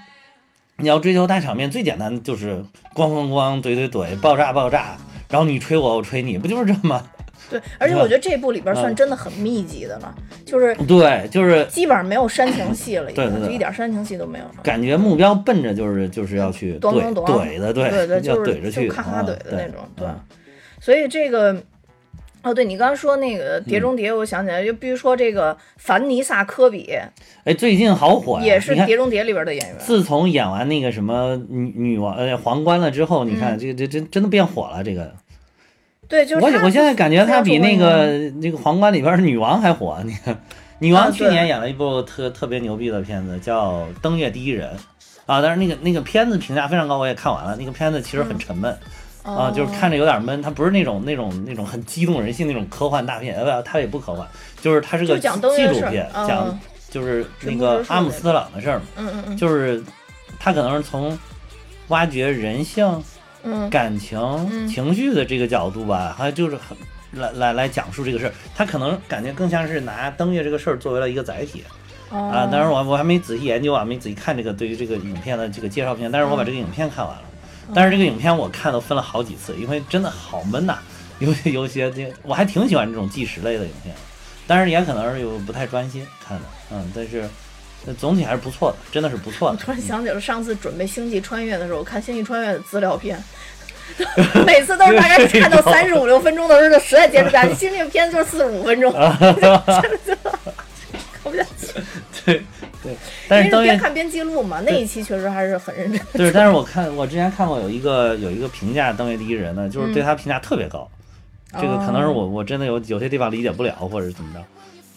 [0.77, 4.97] 你要追求大场面，最简单的就是咣咣咣怼怼怼，爆炸爆炸，
[5.29, 7.03] 然后你吹我我吹你，不就是这吗？
[7.49, 10.15] 对，而且我觉得这部里边算嗯真的很密集的了，
[10.47, 14.55] 就是对，就是基本上没有煽情戏了，已经对对对就一点煽情戏都没有了。
[14.63, 20.21] 感觉目标奔着就是就是要去怼怼的，对对，要就是怼着去，就咔咔啊怼的那种，对嗯。
[20.81, 21.63] 所以这个，
[22.43, 26.91] 哦，对你刚刚说那个《碟中谍》，我想起来，就比如说这个凡妮萨·科比，
[27.45, 28.45] 哎，最近好火呀！
[28.45, 29.77] 也是《碟中谍》里边的演员。
[29.79, 34.83] 自从演完那个什么女女王呃皇冠了之后，你嗯看这个这真真的变火了。
[34.83, 35.13] 这个
[36.09, 39.99] 对，就是我我现在感觉他比那个那个皇冠里边的女王还火。
[40.07, 40.43] 你看，
[40.79, 44.69] 女王去年演了一部特特别牛逼的片子，叫《登月第一人》
[45.27, 47.55] 啊，但是那个那个片子评价非常高，我也看完了。
[47.57, 48.71] 那个片子其实很沉闷。
[48.73, 48.79] 迎
[49.23, 54.27] 啊，就是看着着有点闷，它不是那种那种那种很激动人心那种科幻大片，呃，不，它也不科幻，
[54.61, 56.27] 就是它是个纪录片，嗯。
[56.27, 59.37] 讲就是那个阿姆斯特朗的事儿嘛，嗯嗯嗯。
[59.37, 59.83] 就是
[60.41, 61.17] 他可能是从
[61.89, 63.03] 挖掘人性、
[63.43, 63.69] 嗯。
[63.71, 64.19] 感情、
[64.51, 64.67] 嗯。
[64.67, 66.77] 情绪的这个角度吧，还有就是很
[67.13, 71.63] 来来来讲述这个事儿，他可能感觉更像是拿登月这个事儿作为了一个载体。
[72.11, 72.19] 啊。
[72.19, 77.23] 啊当然我我还没仔细研究啊，没仔细看这个对于这个影片的这个介绍片，但是我把这个影片看完了。
[77.75, 80.79] 但是这个影片我看都分了好几次，因为真的好闷呐、
[81.19, 83.95] 有有些这我还挺喜欢这种纪实类的影片，
[84.47, 87.29] 但是也可能是有不太专心看的，嗯，但是
[87.87, 89.57] 呃总体还是不错的，真的是不错的。
[89.57, 93.23] 我突然想起了上次准备《星际穿越》的时候，看《星际穿越》的资料片，
[94.47, 97.55] 每次都是大概看到三十五六分钟的时候，就实在坚持不下去。
[97.57, 99.33] 星际片就是四十五分钟， 啊看
[101.25, 101.81] 不下去。
[102.25, 102.43] 对
[102.83, 102.97] 对，
[103.29, 106.01] 但是登月边看边记录嘛，那一期确实还是很认真。
[106.15, 110.89] 对， 但是我看我之前看过有一个有一个评价登月第一人呢，就是对他评价特别高，
[111.61, 114.41] 这个可能是我我真的有有些地方理解不了，或者是怎么着。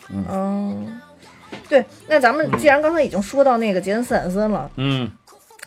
[0.10, 1.00] 嗯，
[1.67, 5.10] 对，那咱们既然刚才已经说到那个杰森斯坦森了，嗯，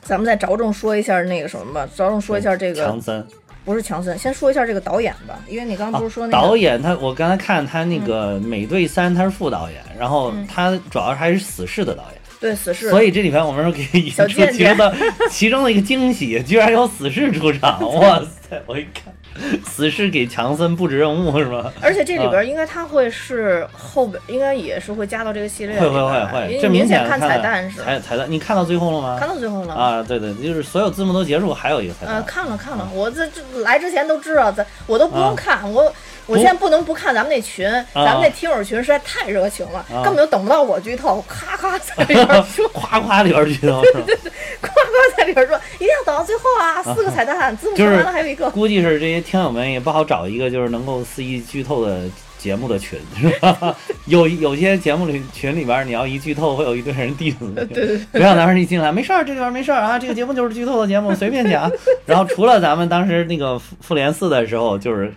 [0.02, 3.26] 咱们再着重说一下那个什么吧，着重说一下这个强森
[3.66, 12.12] 不是强森，先说一下这个导演吧，因为你刚刚不是说啊那个、导演他，我刚才看他那个《美队三》，他是副导演，然后嗯他主要还是死侍的导演。
[12.38, 14.94] 对死侍，所以这里边我们说可以引出其中的
[15.30, 17.80] 其中的一个惊喜，居然有死侍出场！
[17.98, 18.62] 哇塞！
[18.66, 19.12] 我一看，
[19.66, 21.72] 死侍给强森布置任务是吗？
[21.80, 29.16] 而且这里啊边应该他会是后边，应该也是会加到这个系列里会会会会，这明显看彩蛋是彩彩蛋，你看到最后了吗？
[29.18, 29.74] 看到最后了。
[29.74, 32.24] 啊，对对，就是所有字幕都结束，还有一个彩呃，蛋。
[32.24, 35.92] 看了看了，我这这来之前都知道，咱我都不用啊看，我
[36.26, 44.32] 我现在不能不看咱们那群，咱们那听友群实在太热情了，啊根本就等不到我剧透，咔咔在里边说， 夸夸里边剧透对对对？
[44.60, 52.02] 夸夸在里边说，一定要等到最后啊，四个彩蛋，字幕说完了还有一个，估计是这些听友们也不好找一个就是能够肆意剧透的
[52.38, 53.76] 节目的群，是吧？
[54.06, 57.54] 有有些节目里群里边，你要一剧透，会有一堆人 diss 你。
[57.54, 57.98] 对对对。
[58.12, 61.70] 不要当时一进来，没事儿，这里边没事儿啊，这个节目就是剧透的节目，随便讲。
[62.06, 65.12] 然后除了咱们当时那个复复联四的时候，就是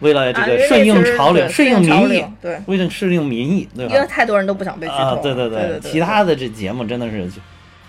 [0.00, 4.06] 为了这个顺应潮流、顺应民意，对为了适应民意，对吧因为？
[4.06, 7.28] 太多人都不想被剧透啊，对对对对，其他的这节目真的是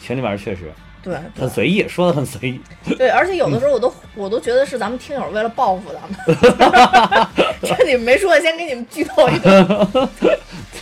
[0.02, 2.60] 群里面确实对很随意，说的很随意。
[2.86, 6.38] 对对，而且有的时候我都我都觉得是咱们听友为了报复咱们，
[7.64, 9.88] 这你们没说，先给你们剧透一顿，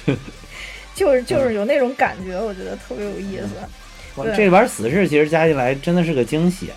[0.96, 4.26] 就是就是有那种感觉，我觉得特别有意思。
[4.36, 6.76] 这里边死侍其实加进来真的是个惊喜啊。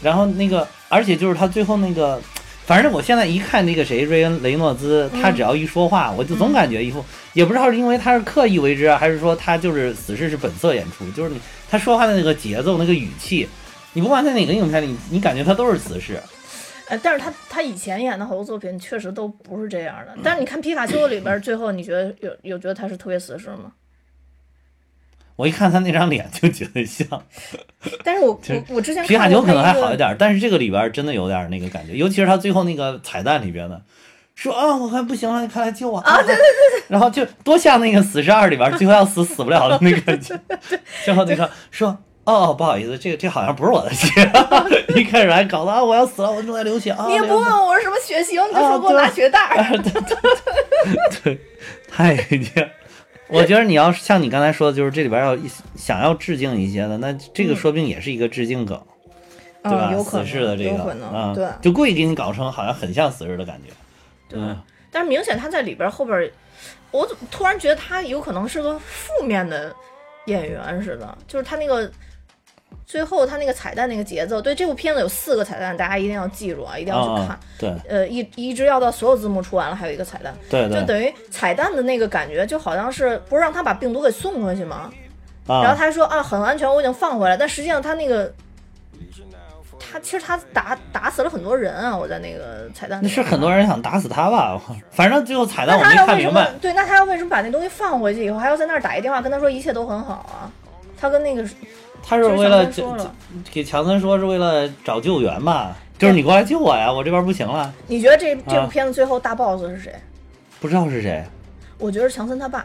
[0.00, 2.20] 然后那个，而且就是他最后那个，
[2.66, 13.48] 反正我现在一看那个谁瑞恩雷诺兹，他只要一说话，我就总感觉一副，也不知道是因为他是刻意为之啊，还是说他就是死侍是本色演出，就是你他说话的那个节奏、那个语气，
[13.92, 16.20] 你不管在哪个影片里，你感觉他都是死侍。
[16.88, 20.16] 呃，但是他他以前演的好多作品确实都不是这样的。
[20.24, 23.70] 但是你看皮卡丘里边，最后你觉得有有觉得他是特别死侍吗？
[25.36, 27.06] 我一看他那张脸就觉得像
[28.02, 33.80] 但是我我我之前皮卡丘可能还好一点，但是这个里边真的有点那个感觉，尤其是他最后那个彩蛋里边的，
[34.34, 36.16] 说啊我看不行了，你快来救我啊！
[36.22, 40.16] 对对对 然后就多像那个死侍二里边最后要死死不了的那个，
[41.04, 41.96] 最后那个说。
[42.26, 44.08] 哦，不好意思，这个这好像不是我的血，
[44.96, 47.06] 一开始还搞得啊我要死了，我正在流血啊。
[47.06, 49.78] 你也不流血问我是什么血型，你就啊说给我拿血袋儿。
[51.22, 51.38] 对，
[51.88, 52.68] 太贱。
[53.28, 58.80] 我觉得你要是像你刚才说的，就是这里边要一想要致敬一些的，那这个说不定也是一个致敬梗，
[59.62, 59.88] 对吧？
[59.90, 63.72] 嗯，有可死侍的，这个有可能，啊，对就故意给你搞成好像很像死侍的感觉。
[64.28, 64.56] 对嗯。
[64.90, 66.30] 但是明显他在里边后边，
[66.90, 69.74] 我怎么突然觉得他有可能是个负面的
[70.26, 71.90] 演员似的，就是他那个
[72.86, 74.40] 最后他那个彩蛋那个节奏。
[74.40, 77.28] 对，这部片子有四个彩蛋，大家一定要记住啊，一定要去看。
[77.28, 84.90] 啊，对呃，一一直要到所有字幕出完了，还有一个彩蛋，对对，就等于彩蛋的那个感觉，就好像是不是让他把病毒给送回去吗？
[85.46, 88.32] 啊然后啊，他说啊，很安全，我已经放回来，但实际上他那个。
[89.78, 91.96] 他其实他打打死了很多人啊！
[91.96, 94.60] 我在那个彩蛋里那是很多人想打死他吧？
[94.90, 96.58] 反正最后彩蛋那我没他要为什么看明白。
[96.60, 96.72] 对？
[96.72, 100.50] 那他要为什么把那东西放回去以后，还要在那儿打一电话跟他说一切都很好啊？
[100.98, 101.46] 他跟那个
[102.02, 102.68] 他是为了
[103.50, 105.76] 给强森说是为了找救援吧？
[105.98, 109.94] 就是你过来救我呀，我这边不行了，你觉得这这部啊片子最后大 boss 是谁？
[110.60, 111.24] 不知道是谁。
[111.78, 112.64] 我觉得是强森他爸。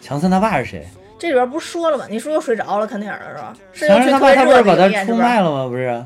[0.00, 0.86] 强森他爸是谁？
[1.18, 2.04] 这里边不是说了吗？
[2.10, 3.88] 你是不是又睡着了看电影的时候？
[3.88, 5.40] 强森他爸他不是把他出卖？
[5.40, 5.66] 了吗？
[5.66, 6.04] 不是，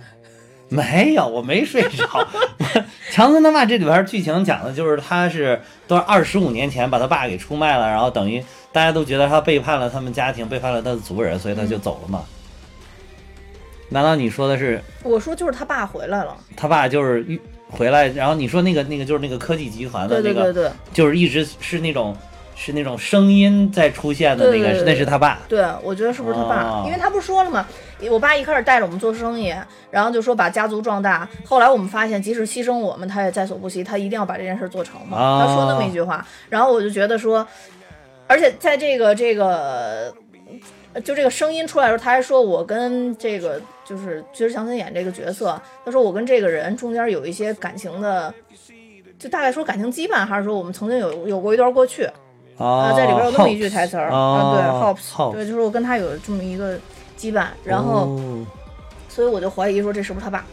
[0.74, 2.06] 没有，我没睡着。
[2.12, 2.26] 我
[3.10, 12.24] 强森他爸这里边剧情讲的就是他是都是二十五年前把他爸给出卖了，然后等于大家都觉得他背叛了他们家庭，背叛了他的族人，所以他就走了嘛。
[13.88, 16.36] 难道你说的是我说就是他爸回来了。
[16.56, 17.26] 他爸就是
[17.68, 22.16] 回来，然后你说那个那个就是那个科技集团的那个，对对对就是一直是那种
[22.62, 25.38] 是那种声音在出现的那个，那是他爸。
[25.48, 26.62] 对，我觉得是不是他爸？
[26.62, 27.66] 哦因为他不是说了吗？
[28.10, 29.54] 我爸一开始带着我们做生意，
[29.90, 31.26] 然后就说把家族壮大。
[31.46, 35.16] 后来我们发现，即使牺牲我们，他也在所不惜，他一定要把这件事做成嘛。
[35.16, 37.46] 哦他说那么一句话，然后我就觉得说，
[38.26, 40.14] 而且在这个这个。
[41.04, 48.34] 就这个声音出来的时候，他还说我跟这个就是其实强森演这个角色，他说我跟这个人中间有一些感情的，
[49.16, 52.10] 就大概说感情羁绊，还是说我们曾经有有过一段过去。
[52.60, 56.76] 啊啊，在里边有那么一句台词儿、啊，对哦，Hops，对，就是我跟他有这么一个
[57.18, 58.46] 羁绊，然后，哦
[59.08, 60.44] 所以我就怀疑说这是不是他爸？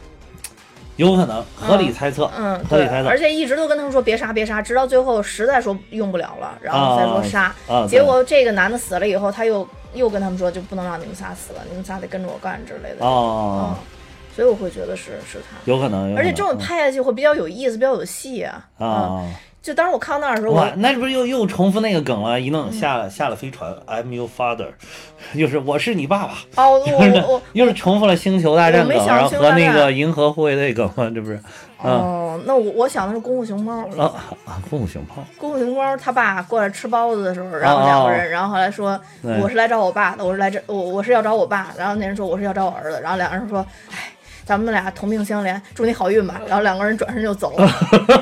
[0.95, 7.53] 有可能合理猜测，嗯，对合理猜，测而且一直都跟他们说别杀别杀，直到最后实在说用不了了，然后再说杀。
[7.67, 13.05] 啊，结果这个男的死了以后，他又又跟他们说就不能让你们仨死了，你们仨得跟着我干之类的。
[13.05, 15.55] 哦嗯，，所以我会觉得是是他。
[15.65, 18.65] 有可能，可能而且这种拍下去会比较有意思，比较有戏啊。
[18.79, 19.25] 嗯，啊，
[19.67, 22.39] 就当时我看到那儿的时候，哇我，那不是又又重复那个梗了？
[22.39, 24.67] 一嗯弄下了下了飞船，I'm your father，
[25.35, 31.37] 又是我是你爸爸，哦，我 我我又是重复了星球大战和那个银河护卫队梗嘛，这不是？
[31.83, 31.91] 嗯。
[31.91, 33.85] 哦，那我我想的是功夫熊猫。
[33.97, 34.13] 啊
[34.45, 35.21] 啊，功夫熊猫。
[35.37, 43.59] 功夫熊猫他爸过来吃包子的时候，然后两个人，然后后来说我是来找我爸的，我是来这我我是要找我爸，然后那人说我是要找我儿子，然后两个人说，
[43.91, 44.09] 哎，
[44.47, 46.39] 咱们俩同病相怜，祝你好运吧。
[46.47, 47.69] 然后两个人转身就走了，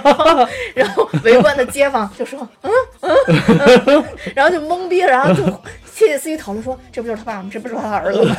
[0.74, 3.16] 然后围观的街坊就说，嗯嗯，
[3.86, 5.44] 嗯 然后就懵逼，然后就
[5.94, 7.50] 窃窃私语讨论说，这不就是他爸吗？
[7.54, 8.36] 这不就是他儿子吗？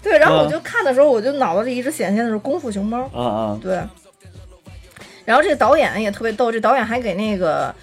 [0.00, 3.02] 对，然后我就看的时候，我就脑子里一直显现的是功夫熊猫。
[3.12, 3.82] 啊啊对，
[5.24, 7.74] 然后这个导演也特别逗，这导演还给那个，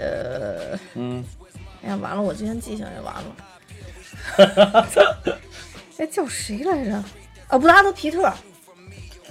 [0.00, 1.24] 呃，嗯
[1.84, 4.86] 哎呀，完了，我今天记性也完了。
[5.98, 7.02] 哎，叫谁来着？
[7.48, 8.32] 哦，布拉德皮特。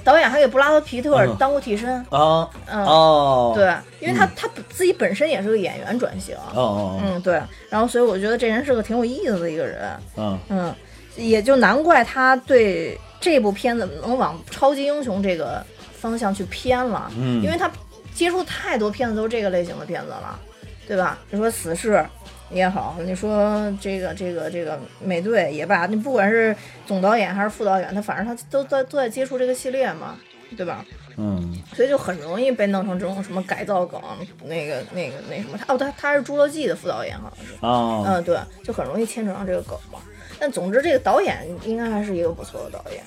[0.04, 10.76] 导演还给布拉德皮特嗯当过替身，啊嗯，哦，对，因为他他自己本身也是个演员转型，哦哦嗯，对，然后所以我觉得这人是个挺有意思的一个人，嗯嗯，
[11.16, 15.66] 也就难怪他对这部片子能往超级英雄这个
[16.00, 17.72] 方向去偏了，嗯因为他
[18.14, 20.40] 接触太多片子都是这个类型的片子了，
[20.88, 21.18] 对吧？
[21.32, 22.06] 你说死侍
[22.50, 26.56] 也好，你说这个这个这个美队也罢，你不管是
[26.86, 30.16] 总导演还是副导演，他反正他都在都在接触这个系列嘛，
[30.56, 30.86] 对吧？
[31.18, 34.02] 嗯所以就很容易被弄成这种什么改造梗，
[34.44, 37.54] 那个那个那什么，他哦他他是《侏罗纪》的副导演好像是。
[37.62, 40.00] 哦嗯，对，就很容易牵扯上这个梗嘛。
[40.38, 43.02] 但总之，这个导演应该还是一个不错的导演。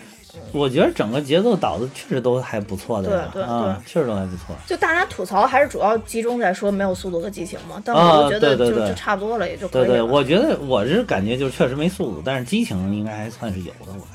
[0.53, 4.55] 我觉得整个节奏导的确实都还不错的呀，对对啊，确实都还不错。
[4.67, 10.07] 就大家吐槽还是主要集中在说没有速度和激情嘛，但啊我觉得就、对对对就差不多了，也就可以对对，以了。
[10.07, 13.93] 我觉得我是感觉就是确实没速度，但是激情应该还算是有的。
[13.93, 14.07] 我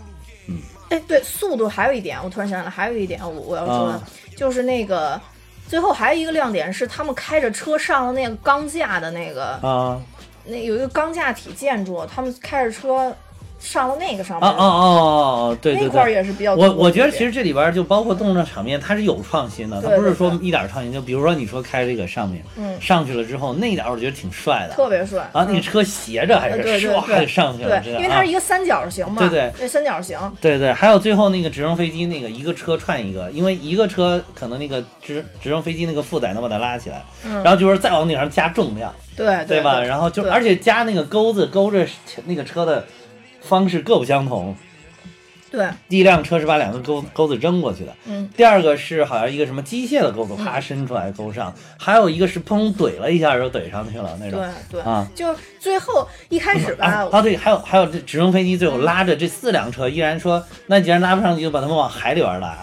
[0.48, 0.60] 嗯
[0.90, 4.04] 哎，对，速度还有一点，我突然想起来，还有一点我我要说的，啊
[4.36, 5.20] 就是那个
[5.68, 10.02] 最后还有一个亮点是他们开着车上了那个钢架的那个，啊
[10.46, 13.16] 那有一个钢架体建筑，他们开着车
[13.64, 14.86] 上了那个上面，啊哦哦
[15.56, 16.14] 哦，对对那块儿对。
[16.14, 20.92] 也是比较我我觉得其实这里边就包括动作场面，它是有创新的，它不是说一点创新。
[20.92, 22.80] 就比如说你说开这个上面，嗯。
[22.82, 25.22] 上去了之后那一点我觉得挺帅的，特别帅。
[25.32, 25.56] 啊，那嗯。
[25.56, 26.80] 个车斜着还是
[27.26, 29.52] 上去了，这对，个因为它是啊一个三角形嘛，对对。
[29.58, 37.42] 那，三角形，对对，还有最后那个直升飞机那个一个车串一个，因为一个车可能那个直直升飞机那个负载能把它拉起来，嗯。
[37.44, 39.80] 然后就是再往顶上加重量，对对吧？
[39.80, 41.88] 然后就而且加那个钩子勾着
[42.26, 42.86] 那个车的
[43.44, 44.56] 方式各不相同，
[45.52, 54.40] 对，第一辆车是把两个钩钩子扔过去的，嗯，第二个是好像一个什么机械的钩子，啪伸出来钩上，还有一个是砰怼了一下就怼上去了那种。
[54.72, 54.80] 对。
[54.80, 55.08] 对，啊。
[55.14, 62.58] 就最后一开始吧，啊啊对，还有还有这直升飞机最后拉着这四辆车，依然说那既然拉不上去，就把他们往海里边拉，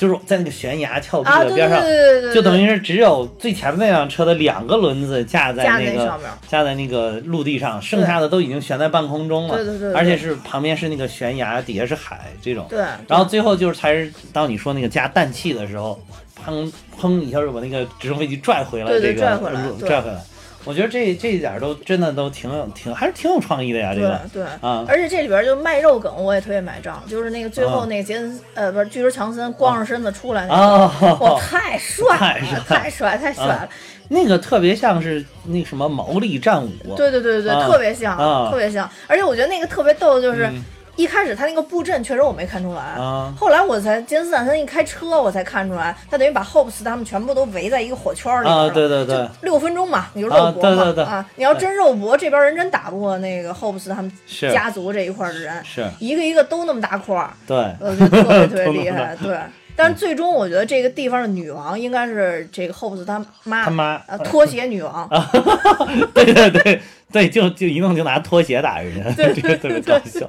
[0.00, 9.56] 就是在那个悬崖峭壁的边上，对对对，就等于是只有最前面那辆车的两个轮子架在那个架在那个陆地上，剩下的都已经悬在半空中了。
[9.56, 12.64] 对对对对而且是旁边是那个悬崖，底下是海这种。
[12.70, 16.02] 对，然后最后就是才是当你说那个加氮气的时候，
[16.42, 20.18] 砰砰一下就把那个直升飞机拽回来，这个拽回来拽回来。
[20.64, 24.20] 我觉得这这一点都真的都挺有挺还是挺有创意的呀，这个。
[24.32, 24.84] 对，啊。
[24.86, 33.68] 而且这里边就卖肉梗，我也特别买账，就是那个最后啊那个杰森呃不是巨石强森光着身子出来那个，啊，哇太帅太了，帅太帅太帅了，
[34.08, 38.50] 那个特别像是那什么毛利战舞，对对对对特别像啊。
[38.50, 40.62] 特别像，而且我觉得那个特别逗的就是嗯
[40.96, 42.80] 一开始他那个布阵确实我没看出来。
[42.80, 51.26] 啊后来我才杰森斯坦森一开车，我才看出来，他等于把 Hobbs 他们全部都围在一个火圈里边啊，对对对，六分钟嘛，你就肉啊搏嘛对对对啊！
[51.36, 54.12] 你要真肉搏，这边人真打不过那个 Hobbs 他们
[54.52, 59.16] 家族这一块儿的人，是，一个一个都那么大块儿，对，我觉得特别 特别厉害。
[59.22, 59.38] 对，
[59.74, 65.08] 但是最终我觉得这个地方的女王应该是这个 Hobbs 他妈，他妈呃，拖鞋女王。
[66.12, 66.80] 对对对
[67.12, 70.28] 对，就就一弄就拿拖鞋打人家， 这个特别搞笑。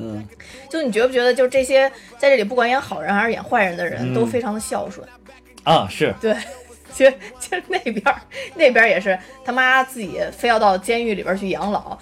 [0.00, 0.26] 嗯，
[0.68, 1.88] 就你觉不觉得，就这些
[2.18, 5.06] 在这里不管演好人还是演坏人的人嗯都非常的孝顺？
[5.64, 6.34] 啊是，对。
[6.92, 8.02] 其实，其实那边
[8.56, 11.96] 那边也是他妈自己非要到监狱里边去养老，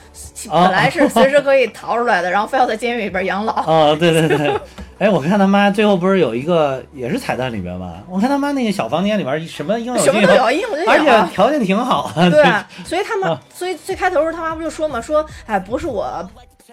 [0.51, 3.53] 本来是随时可以逃出来的，然后非要在监狱里边养老。
[3.53, 4.59] 啊对对对，
[4.99, 8.03] 哎，我看他妈最后不是有一个也是彩蛋里边吗？
[8.09, 10.99] 我看他妈那个小房间里边什么应有尽什么都有，应有尽而。
[10.99, 12.31] 且条件挺好啊。
[12.31, 12.43] 对，
[12.83, 16.27] 所以他们啊，所以最开头时候他妈不就说嘛，说哎，不是我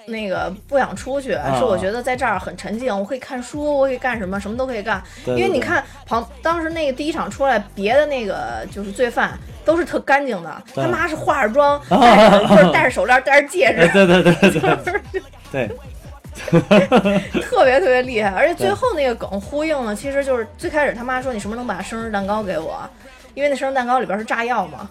[0.08, 5.02] 那个不想出去，啊是我觉得在这儿很沉静，我可以看书，我可以干什么，什么都可以干。
[5.26, 15.70] 对对对因为你看旁当时那个第一场出来，别的那个就是罪犯都是特干净的，他妈是化着妆，戴着 就是戴着手链，戴着戒指，哎对对对对对
[16.36, 16.62] 就是，
[17.42, 18.30] 特别特别厉害。
[18.30, 22.88] 而且最后那个梗呼应了，其实就是最开始他妈说你什么时候能把生日蛋糕给我？
[23.34, 24.90] 因为那生日蛋糕里边是炸药嘛，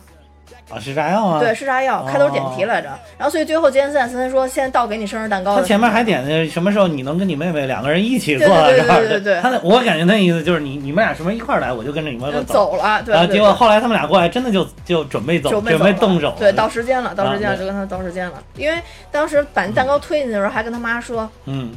[0.71, 1.41] 啊是炸药啊。
[1.41, 2.89] 对，是炸药，开头点题来着。
[3.19, 5.61] 然后所以最后杰森斯坦森说，现在到给你生日蛋糕了。
[5.61, 8.97] 他前面还点的什么时候你能跟你妹妹两个人一起坐对对对？
[8.97, 12.55] 对对对他那我感觉那意思就是你你们俩什么一块来，我就跟着你们就走。
[12.55, 13.37] 走了，对啊，对对。
[13.37, 16.35] 结果后来他们俩过来，真的就就准备走，准备准备动手。
[16.39, 18.43] 对，到时间了，到时间了，啊就跟他到时间了。
[18.57, 18.79] 因为
[19.11, 21.71] 当时把蛋糕推进去的时候，还跟他妈说，嗯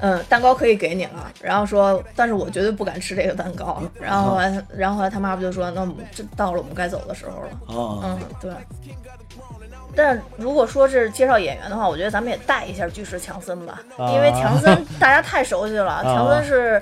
[0.00, 3.82] 嗯，蛋糕可以给你了，然后说，但是我绝对不敢吃这个蛋糕。
[4.00, 7.48] 然后后来，然后后来他妈不就说，那我们这到了我们该走的时候了。
[7.66, 8.50] 哦嗯，对。
[9.96, 16.80] 但如果说是介绍演员的话，我觉得咱们也带一下巨石强森吧，啊因为强森大家太熟悉了， 强森是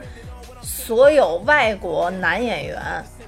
[0.61, 2.79] 所有外国男演员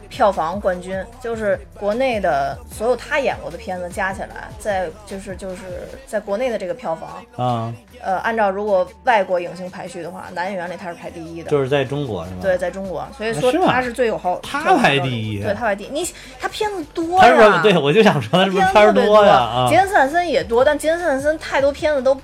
[0.09, 11.51] 票房冠军，就是国内的所有他演过的片子加起来，在就是就是在国内的这个票房，啊，呃，按照如果外国影星排序的话，男演员里他是排第一的。
[11.51, 12.37] 就是在中国是吧？
[12.43, 14.39] 对，，在中国，所以说他是最有好。
[14.41, 15.89] 他排第一对他排第一。
[15.89, 16.07] 你
[16.41, 19.35] 他片子多他是对，我就想说他是不是片儿多呀？
[19.35, 22.19] 啊杰，森斯坦森也多，但杰森斯坦森太多片子都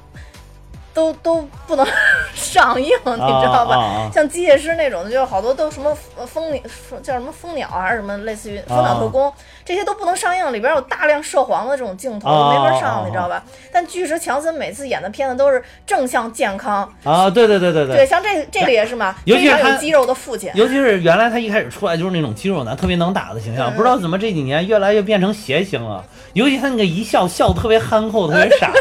[0.95, 1.85] 都都不能
[2.35, 3.77] 上映，你知道吧？
[3.77, 6.63] 啊啊啊像机械师那种的，就是好多都什么呃蜂鸟
[7.03, 9.33] 叫什么蜂鸟还是什么，类似于蜂鸟特工，
[9.65, 13.43] 这些都不能上映，里边有大量涉黄的这种镜头，啊没法上，啊你知道吧？
[13.73, 20.51] 但巨石强森每次演的片子都是正向健康，啊，对对对对对，对像这这个也是嘛，尤其是他肌肉的父亲。
[20.55, 26.05] 尤其是原来他一开始出来就是那种肌肉男，特别能打的形象，嗯不知道怎么这几年越来越变成谐星了。
[26.35, 28.73] 尤其他那个一笑，笑得特别憨厚，特别傻，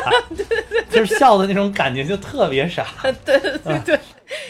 [0.90, 2.86] 就是笑的那种感觉就特别傻。
[3.24, 4.00] 对对对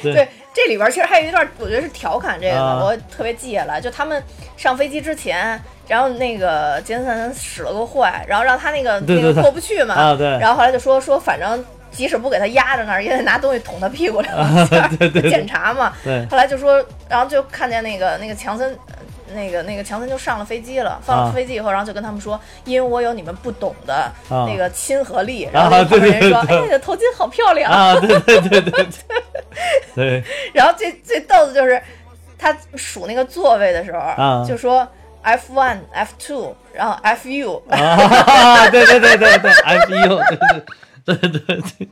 [0.01, 0.29] 对对。
[0.53, 2.83] 这里边其实还有一段，我觉得是调侃这个的，啊。
[2.83, 3.81] 我特别记下来。
[3.81, 4.21] 就他们
[4.55, 10.27] 上飞机之前，然后那个杰森使了个坏，然后让他那个那个过不去嘛，啊对。
[10.39, 15.29] 然后后来就说说，反正即使不给他压着那儿，也得拿东西捅他屁股两下， 对对对。
[15.31, 15.93] 检查嘛。
[16.03, 16.25] 对。
[16.27, 18.77] 后来就说，然后就看见那个那个强森。
[19.35, 21.31] 那个那个强森就上了飞机了，放了啊。
[21.33, 23.95] 飞机以后，然后就跟他们说，因为我有你们不懂的
[24.29, 24.45] 啊。
[24.47, 26.47] 那个亲和力，然后那个对旁边人说，对。
[26.49, 27.71] 对哎，你的头巾好漂亮。
[27.71, 28.85] 啊，对对对对
[29.95, 31.81] 对 对，然后最最逗的就是
[32.37, 34.87] 他数那个座位的时候，啊就说
[35.21, 40.23] F one、F two，然后 F U， 啊，对对对对对，FU，
[41.05, 41.87] 对对对对对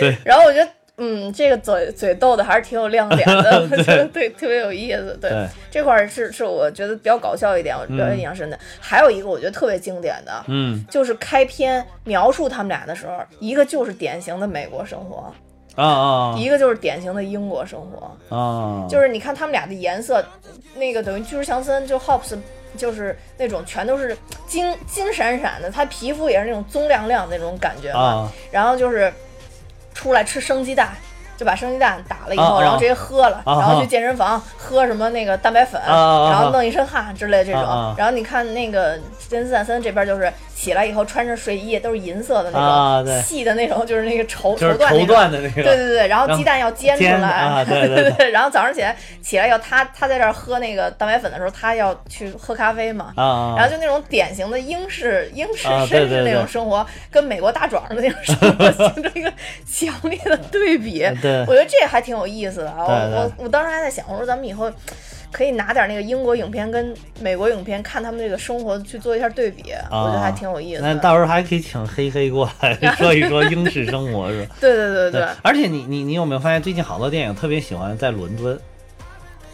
[0.00, 0.70] 对，然后我觉得。
[0.96, 5.18] 嗯，这个嘴嘴逗的还是挺有亮点的， 我觉得对特别有意思。
[5.20, 8.56] 对，对这块儿是是我觉得比较搞笑一点，我比较印象深的。
[8.78, 15.34] 还有一个我觉得特别经典的，嗯就是开篇描述他们俩的时候，一个就是典型的美国生活，
[15.76, 20.24] 啊啊一个就是典型的英国生活，啊，就是你看他们俩的颜色，
[20.74, 22.36] 那个等于巨石强森就 Hops
[22.76, 24.16] 就是那种全都是
[24.46, 28.00] 金金闪闪的，他皮肤也是那种棕亮亮的那种感觉嘛。
[28.00, 28.32] 啊。
[28.50, 29.12] 然后就是
[29.94, 30.90] 出来吃生鸡蛋，
[31.36, 37.94] 就把生鸡蛋打了以后，然后直接喝了，啊然后去健身房喝什么那个蛋白粉，然后弄一身汗之类的这种。
[37.96, 38.96] 然后你看那个
[39.28, 48.10] 杰森斯坦森这边就是起来以后穿着睡衣都是银色的那种、啊细的那种，就是那个绸绸缎的那个，对对对，然后鸡蛋要煎出来，啊对对 对。
[48.12, 59.32] 对然后早上起来起来要他他在这儿喝那个蛋白粉的时候，他要去喝咖啡嘛，啊啊，然后就那种典型的英式英式啊绅士那种生活，跟美国大壮的那种生活 形成一个
[59.66, 61.00] 强烈的对比。
[61.20, 61.40] 对。
[61.46, 64.70] 我觉得这还挺有意思的我我我当时还在想，我说咱们以后
[65.34, 70.94] 可以拿点那个英国影片跟美国影片，看他们这个生活去做一下对比，我觉得还挺有意思的。
[70.94, 74.54] 那到时候还可以请黑黑过来 说一说英式生活，是吧？
[74.62, 78.56] 对对对对，而且你你你有没有发现，最近好多电影特别喜欢在伦敦，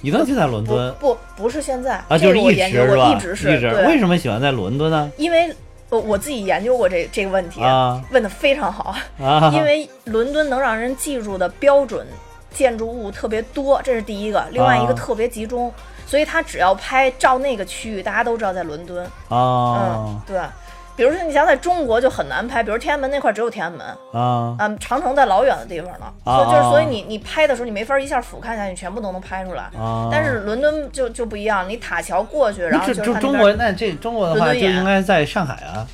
[0.02, 2.86] 一定就在伦敦不不不是现在啊，就是一这个我研直是吧？
[2.86, 5.10] 究过一直是对为什么喜欢在伦敦呢？
[5.16, 5.50] 因为
[5.88, 8.94] 我我自己研究过这这个问题，啊问的非常好。
[9.18, 12.06] 啊，因为伦敦能让人记住的标准
[12.52, 14.44] 建筑物特别多，这是第一个。
[14.50, 15.72] 另外一个啊特别集中，
[16.06, 19.06] 所以他只要拍照那个区域，大家都知道在伦敦。
[19.28, 20.38] 嗯啊，对。
[20.96, 29.62] 比如说，你想在中国就很难拍，比如天安门那块只有天安门，啊嗯，长城在老远的地方呢，啊所以就是啊所以你你拍的时候你没法一下俯瞰下去，全部都能拍出来。
[29.80, 30.10] 啊！
[30.12, 35.86] 但是伦敦就就不一样，你塔桥过去，然后这就是中国那这中国的话就伦敦眼应该在上海啊，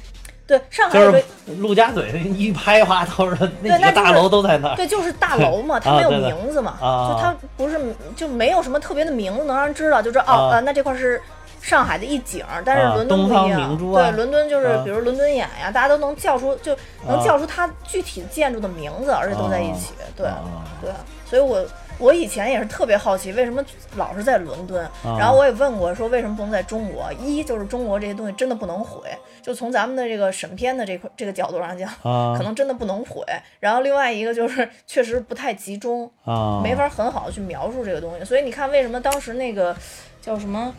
[0.47, 1.25] 对上海就是
[1.59, 4.77] 陆家嘴一拍哗都是那几大楼都在那儿。
[4.77, 7.81] 对，就是大楼嘛， 它没有名字嘛，啊就它不是
[8.15, 11.21] 就没有什么特别的名字能让人知道，就是哦，啊呃，那这块是
[11.61, 16.77] 上海的一景儿，但是啊伦敦不一样，对，伦敦就是啊比如伦敦眼呀，大家都能叫出，就
[17.09, 20.39] 能啊叫出它具体建筑的名字，而且都在一起，对啊
[20.81, 20.91] 对，
[21.29, 21.61] 所以我。
[21.99, 23.65] 我以前也是特别好奇，为什么
[23.97, 24.85] 老是在伦敦？
[25.05, 27.11] 啊然后我也问过，说为什么不能在中国？
[27.15, 29.09] 一就是中国这些东西真的不能毁，
[29.43, 33.25] 就从咱们的这个审片的这块这个角度上讲，啊可能真的不能毁。
[33.61, 38.25] 然后另外一个就是确实不太集中，啊，没法很好的去描述这个东西。
[38.25, 39.75] 所以你看，为什么当时那个
[40.21, 40.75] 叫什么？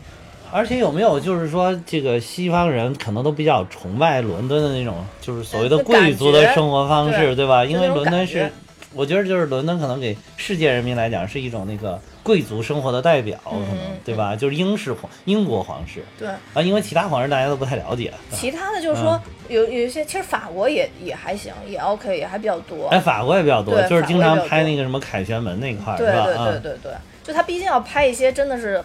[0.50, 7.62] 而且有没有就是说，这个西方人可能都比较崇拜伦敦的那种，就是所谓的呃贵族的生活方式，对对吧？
[7.64, 8.50] 因为伦敦是
[8.94, 14.34] 我觉得就是伦敦可能给世界人民来讲是一种那个贵族生活的代表，可能嗯对吧？
[14.34, 18.12] 就是英式皇英国皇室对，啊，因为其他皇室大家都不太了解。
[18.30, 22.88] 其他的就是说有有一些，其实法国也也还行，也 OK，也还比较多。
[22.88, 26.06] 哎，法国也比较多，就是经常拍那个什么凯旋门那块儿，对？
[26.06, 28.82] 对对啊，对对，就他毕竟要拍一些真的是，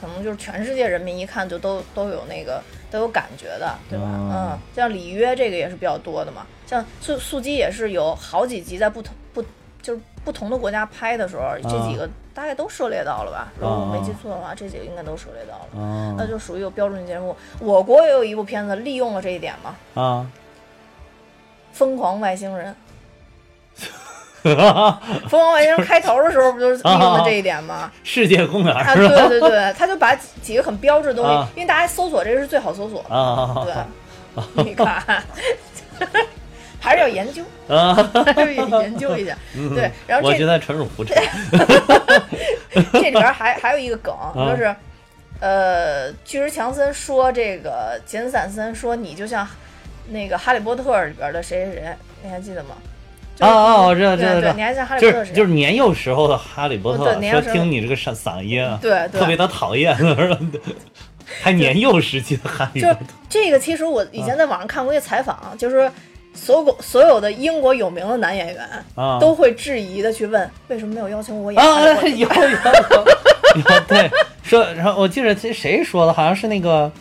[0.00, 4.04] 可能就是全世界人民一看就都都有那个都有感觉的，对吧？
[4.06, 9.25] 嗯嗯，像里约这个也是比较多的嘛，像速速激也是有好几集在不同不
[9.82, 13.48] 就是不同的国家拍的时候，这几个大概都涉猎到了吧？
[13.58, 15.66] 如果我没记错的话，这几个应该都涉猎到了。
[15.74, 17.36] 嗯那就属于有标准节目。
[17.60, 20.26] 我国也有一部片子利用了这一点嘛，啊，
[21.76, 22.74] 《疯狂外星人》。
[24.46, 27.90] 疯狂外星人开头的时候不就是利用了这一点吗？
[28.04, 28.94] 世界公园啊？
[28.94, 35.24] 对对对，他就把几几个很标志的东西，啊因为大家搜索这个是最好搜索的，啊对， 你看，
[36.86, 39.36] 还是要研究，啊，还是研究一下，
[39.74, 39.90] 对。
[40.06, 41.12] 然后这我觉得纯属胡扯。
[42.92, 44.50] 这里边还还有一个梗，啊。
[44.50, 44.72] 就是，
[45.40, 49.44] 呃，巨石强森说这个杰森斯坦森说你就像
[50.10, 52.76] 那个《哈利波特》里边的谁谁谁，你还记得吗？
[53.34, 54.52] 就是啊啊我知道对知道知道。
[54.52, 59.20] 对，你还像哈利波特就是年幼时候的哈利波特，说听你这个嗓嗓音啊，对对。
[59.20, 59.92] 特别的讨厌，
[61.42, 63.00] 还年幼时期的哈利波特。
[63.28, 65.90] 这个，其实我以前在网上看过一个采访，就是
[66.36, 71.80] 所有所有的英国有名的男演员啊，都会质疑的去问，为什么没有邀请我演啊？
[72.02, 72.28] 有有有
[73.56, 74.10] 有对
[74.42, 76.92] 说，然后我记得这谁说的，好像是那个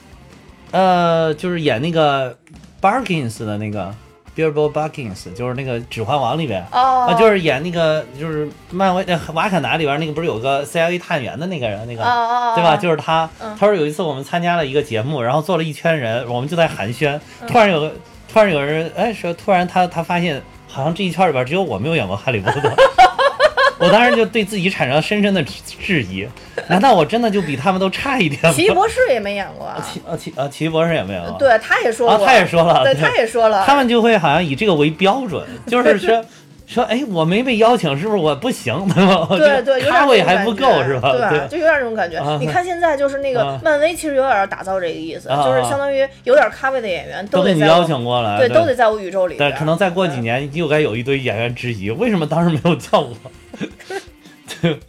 [0.72, 2.36] 呃，就是演那个
[2.82, 3.94] Barkins 的那个
[4.36, 6.62] Bilbo Barkins，就是那个《指环王》里边。
[6.72, 12.04] 哦，啊，就是演那个，就是漫威呃瓦坎达里边那个，不是有个 CIA 探员的那个人，那个，
[12.56, 12.76] 对吧？
[12.78, 13.56] 就是他嗯。
[13.60, 17.94] 他说有一次我们参加了一个节目，然后坐了一圈人，我们就在寒暄，嗯突然有个，
[18.36, 22.70] 突然有人，哎，说突然他他发现，好像这一圈里边只有我没有演过哈利波特。
[23.80, 26.28] 我当时就对自己产生了深深的质质疑，
[26.68, 28.52] 难道我真的就比他们都差一点吗？
[28.52, 29.78] 奇异博士也没演过啊。
[29.82, 36.22] 奇啊奇啊奇异博士也没有啊，对，他也说啊过，他也说了，对他也说了，他们就会好像以这个为标准，就是说，
[36.66, 38.74] 说哎我没被邀请，是不是我不行？
[38.94, 39.28] 对吧？
[39.30, 41.12] 对对，有点咖位还不够是吧？
[41.30, 42.38] 对，就有点这种感觉啊。
[42.40, 49.52] 你看现在就是那个啊漫威，其实有点打造这个意思，啊就是相当于有点咖位的演员都给你邀请过来，对，都得在我宇宙里边儿。
[49.52, 53.16] 但可能再过几年又该有一堆演员质疑，为什么当时没有叫我？
[54.62, 54.80] 对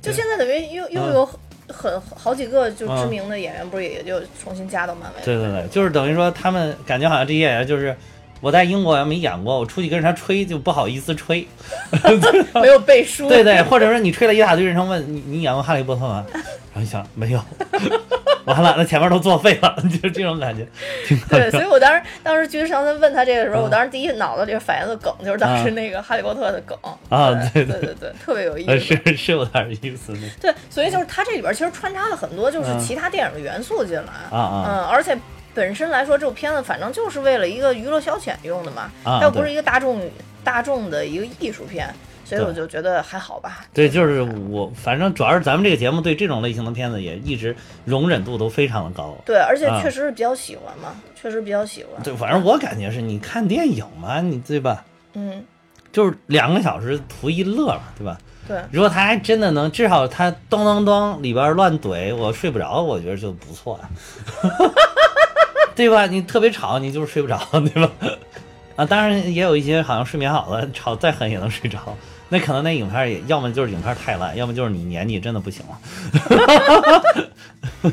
[0.00, 1.28] 就现在等于又又嗯有
[1.68, 5.24] 很好几个就嗯知名的演员，不是也就重新加到漫威？
[5.24, 7.94] 对对对，就是等于说他们感觉好像这些演员就是
[8.40, 11.46] 我在英国要没演过，我出去跟人家吹就不好意思吹，
[12.60, 13.28] 没有背书。
[13.30, 16.24] 对对，或者说你吹了一大堆，人家问你你演过哈利波特吗？
[16.32, 17.40] 然后一想没有，
[18.44, 20.66] 完了那前面都作废了，就是这种感觉。
[21.30, 23.62] 对，所以我当时当时就是上次问他这个时候，啊。
[23.64, 26.76] 我当时第一脑子里反应的梗就是当时那个哈利波特的梗。
[27.08, 27.80] 啊对对对。
[27.80, 28.84] 对对，特别有意呃，思。
[29.04, 30.12] 是是有点意思。
[30.12, 32.78] 的对，所以就是他这里边其实穿插了很多就是嗯。
[32.78, 34.64] 其他电影的元素进来，啊啊。
[34.68, 35.16] 嗯，而且
[35.56, 39.98] 本身来说，这部片子反正就是为了一个娱乐消遣用的嘛，啊它又不是一个大众
[40.44, 41.88] 大众的一个艺术片，
[42.26, 43.64] 所以我就觉得还好吧。
[43.72, 49.16] 对，就是我，反正主要是咱们这个节目对这种类型的片子也一直容忍度都非常的高。
[49.24, 52.02] 对，而且啊确实是比较喜欢嘛，确实比较喜欢。
[52.02, 54.84] 对，反正我感觉是你看电影嘛，你对吧？
[55.14, 55.42] 嗯，
[55.90, 58.18] 就是两个小时图一乐嘛，对吧？
[58.46, 63.88] 对，如果他还真的能，至少他咚咚咚里边乱怼，我睡不着，我觉得就不错呀、
[65.76, 66.06] 对吧？
[66.06, 67.92] 你特别吵，你就是睡不着， 对吧？
[68.74, 71.78] 啊，当然也有一些好像睡眠好的，吵再狠也能睡着。
[72.28, 75.78] 那可能那影片也要么就是影片太烂，要么就是你年纪真的不行了。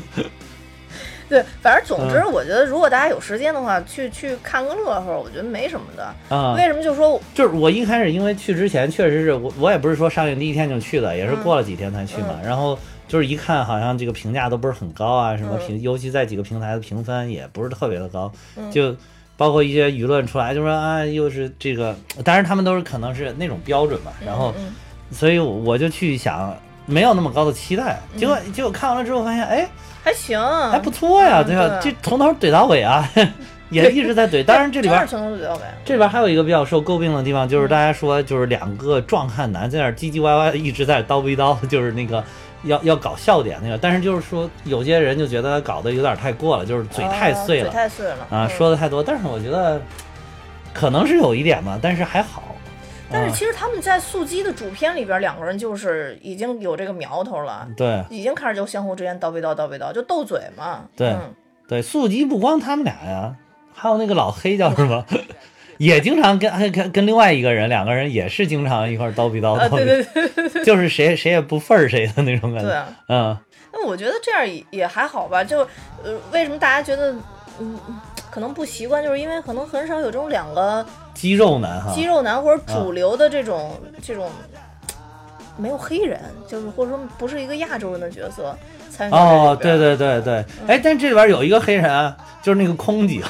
[1.26, 6.14] 对，反正总之，嗯我觉得如果大家有时间的话，去去看个乐呵，我觉得没什么的。
[6.28, 12.38] 啊、为什么就说就是我一开始因为去之前确实是我我也不是说上映第一天就去的，也是嗯过了几天才去嘛。
[12.44, 18.30] 然后就是一看好像这个评价都不是很高啊，什么嗯评，尤其在几个平台的评分也不是特别的高，
[18.70, 18.94] 就
[19.36, 24.12] 包括一些舆论出来就说啊又是这个，当然他们都是可能是那种标准吧。
[24.24, 24.74] 然后嗯
[25.10, 29.68] 所以我就去想没有那么高的期待，结果结果看完了之后发现哎
[30.02, 30.40] 还行，
[30.70, 31.78] 还不错呀，嗯对吧？
[31.80, 33.08] 对这从头怼到尾啊，
[33.70, 34.44] 也一直在怼。
[34.44, 35.06] 当然这里边。
[35.84, 42.22] 这边还有一个比较受诟病的地方，就是大家说就是两个壮汉男在那儿唧唧歪歪，一直在叨逼叨，就是那个
[42.64, 43.78] 要要搞笑点那个。
[43.78, 49.02] 但是就是说有些人就觉得搞得有点太过了，就是嘴太碎了哦嘴太碎了啊，嗯说的太多。
[49.02, 49.80] 但是我觉得
[50.72, 52.40] 可能是有一点吧，但是还好。
[52.40, 52.50] 啊
[53.12, 60.80] 但是其实他们在速激的主片里边，两个人就是已经有这个苗头了，对已经开始就相互之间叨逼叨叨逼叨，就斗嘴嘛。
[60.96, 61.34] 对嗯
[61.68, 63.36] 对，速激不光他们俩呀，
[63.72, 65.04] 还有那个老黑叫什么？
[65.78, 72.68] 也经常跟跟跟跟另外一个人，两个人也是经常一块儿叨逼叨啊，叨逼，对对对对就是谁谁也不份儿谁的那种感觉。
[72.68, 72.86] 对啊。
[73.08, 73.38] 嗯，
[73.72, 75.42] 那我觉得这样也也还好吧。
[75.42, 75.60] 就
[76.02, 77.14] 呃，为什么大家觉得
[77.60, 77.78] 嗯
[78.30, 84.30] 可能不习惯，就是因为可能很少有这种两个肌肉男哈，肌肉男或者啊主流的这种、这种。
[85.56, 88.52] 没有黑人，就是或者说不是一个亚洲人的角色
[88.90, 93.22] 参与哦，对对对对，哎，但这里边有一个黑人啊，就是那个空警，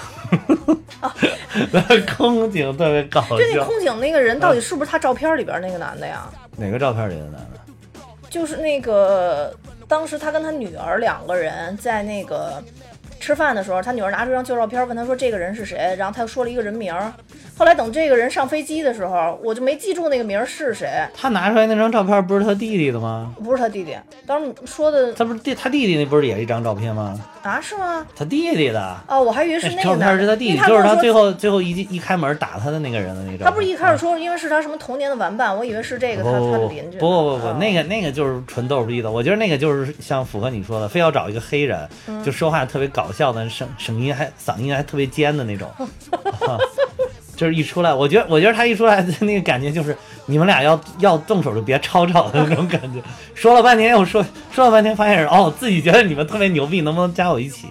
[2.17, 3.65] 空警特别搞笑就那。
[3.65, 6.29] 空警那个人到底是不是他照片里边那个男的呀？
[6.57, 7.61] 哪个照片里的男的？
[8.29, 9.55] 就是那个
[9.87, 12.63] 当时他跟他女儿两个人在那个
[13.21, 17.13] 吃饭的时候，他女儿拿出一张旧照片，问他说这个人是谁，然后他又说了一个人名儿。
[17.57, 23.33] 后来等这个人上飞机的时候，我就没记住那个名儿是谁，他拿出来那张照片不是他弟弟的吗？
[23.43, 23.97] 不是他弟弟。
[24.27, 27.19] 当时说的他不是弟，他弟弟那不是也是一张照片吗？
[27.43, 28.05] 啊是吗？
[28.17, 28.97] 他弟弟的。
[29.07, 33.45] 哦，我还以为是那个男的，片是他弟弟，就是他最后最后一一开门打他的那个人的那个。
[33.45, 36.99] 他不是一开始说因为是他什么童年的玩伴，我以为是这个他不他的邻居。
[36.99, 39.11] 不不不不，哦那个那个就是纯逗逼的。
[39.11, 45.69] 我觉得那个就是像符合你说的，非要找一个黑人，嗯就说话特别搞笑的声声音还嗓音还特别尖的那种，
[46.49, 46.59] 啊
[47.37, 53.03] 就是一出来，我觉得我觉得他一出来的那个感觉就是你们俩要要动手就别吵吵的那种感觉。
[53.35, 57.69] 说了半天又说说了半天，发现是哦自己觉得你们特别牛逼，能不能加我一起？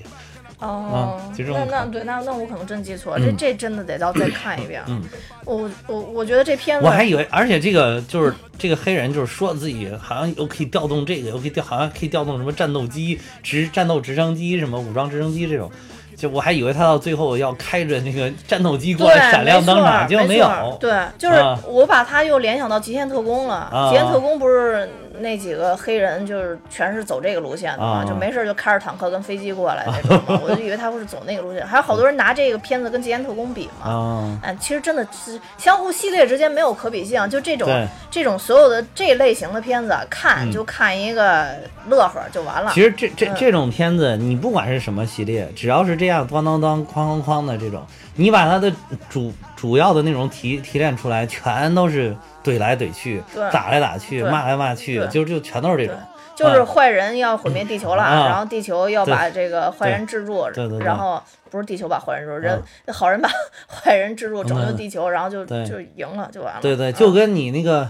[0.60, 4.82] 哦，那那对，那那我可能真记错了，嗯这这真的得到再看一遍。
[4.88, 5.02] 嗯，
[5.44, 15.70] 我我我觉得这片子我还以为，而且这个就是这个黑人，就是说自己好像又可以调动这个，又可以调，好像可以调动什么战斗机、直战斗直升机、什么武装直升机这种。
[16.16, 20.78] 就我还以为他到最后要开着那个战斗机过，来闪亮登场，结果没有。
[20.80, 23.56] 对，就是啊我把他又联想到《极限特工》了。
[23.56, 24.90] 啊极限特工》不是
[25.20, 28.06] 那几个黑人就是全是走这个路线的嘛，啊。
[28.06, 31.66] 就没事儿就开着坦克跟飞机过来 那种嘛，我就以为他会是走那个路线。
[31.66, 37.70] 还有好多人拿这个片子跟《极限特工》比嘛，啊，嗯，其实真的是相互系列之间没有可比性，就这种
[38.10, 41.48] 这种所有的这类型的片子啊，看就看一个
[41.88, 42.72] 乐呵就完了。
[42.74, 43.36] 其实这这嗯。
[43.38, 47.86] 这种片子，你不管是什么系列，只要是这样咣当当、哐哐哐的这种，
[48.16, 48.72] 你把它的
[49.10, 55.96] 主主要的内容提提炼出来，全都是怼来怼去对、打来打去、骂来骂去，就就全都是这种。
[56.36, 58.26] 就是坏人要毁灭地球了，啊。
[58.28, 60.68] 然后地球要把这个坏人制住，对。
[60.68, 63.30] 对对然后不是地球把坏人制住，人、好人把
[63.70, 64.76] 坏人制住，拯救嗯。
[64.76, 66.60] 地球，然后就就赢了，就完了。
[66.62, 66.94] 对对，嗯。
[66.94, 67.88] 就跟你那个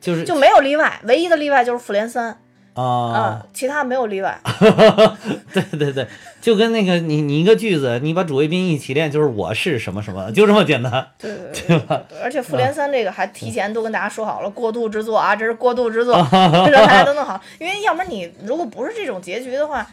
[0.00, 2.36] 就是就没有例外，唯一的例外就是复联三，
[2.82, 4.38] 啊啊，，其他没有例外。
[5.52, 6.06] 对对对，
[6.40, 11.06] 就跟那个你你一个句子，你把主谓宾一起练，就是我是什么什么， 就这么简单。
[11.18, 17.40] 对对对 对对，而且复联三这个还提前都跟大家说好了，过渡之作啊，这是过渡之作，让大家都弄好。
[17.58, 19.86] 因为要不然你如果不是这种结局的话，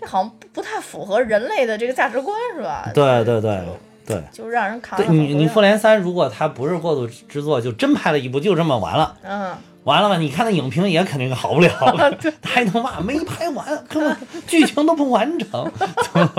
[0.00, 2.90] 这好像不不太符合人类的这个价值观，是吧？
[2.94, 3.60] 对对对
[4.06, 4.20] 对。
[4.32, 9.16] 就让人扛你，你复联三如果它不是过渡之作，就真拍了一部，就这么完了。
[9.22, 9.54] 嗯，
[9.84, 10.16] 完了吧？
[10.18, 11.70] 你看那影评也肯定好不了，
[12.42, 14.16] 他还能骂没拍完，根本
[14.46, 15.72] 剧情都不完整，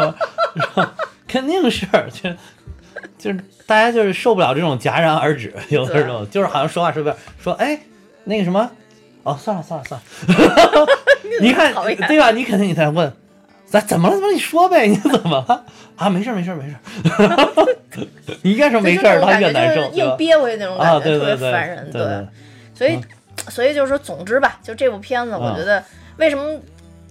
[1.27, 2.29] 肯定是就
[3.17, 7.79] 就是大家就是受不了这种戛然而止，有的时候就是好像说话说边说哎
[8.25, 8.69] 那个什么
[9.23, 10.87] 哦算了算了算了，
[11.41, 11.73] 你看
[12.07, 12.31] 对吧？
[12.31, 13.11] 你肯定你在问。
[13.65, 14.15] 咱怎么了？
[14.15, 14.85] 怎么你说呗？
[14.85, 15.63] 你怎么了？
[15.95, 17.65] 啊，没事儿没事儿没事儿。
[18.41, 20.13] 你越说没事儿，他越难受，硬？
[20.17, 21.89] 憋回去那种感啊，觉，特别对对对，烦人。
[21.89, 22.27] 对对，
[22.75, 22.99] 所以，
[23.49, 25.83] 所以就是说，总之吧，就这部片子，我嗯觉得
[26.17, 26.59] 为什么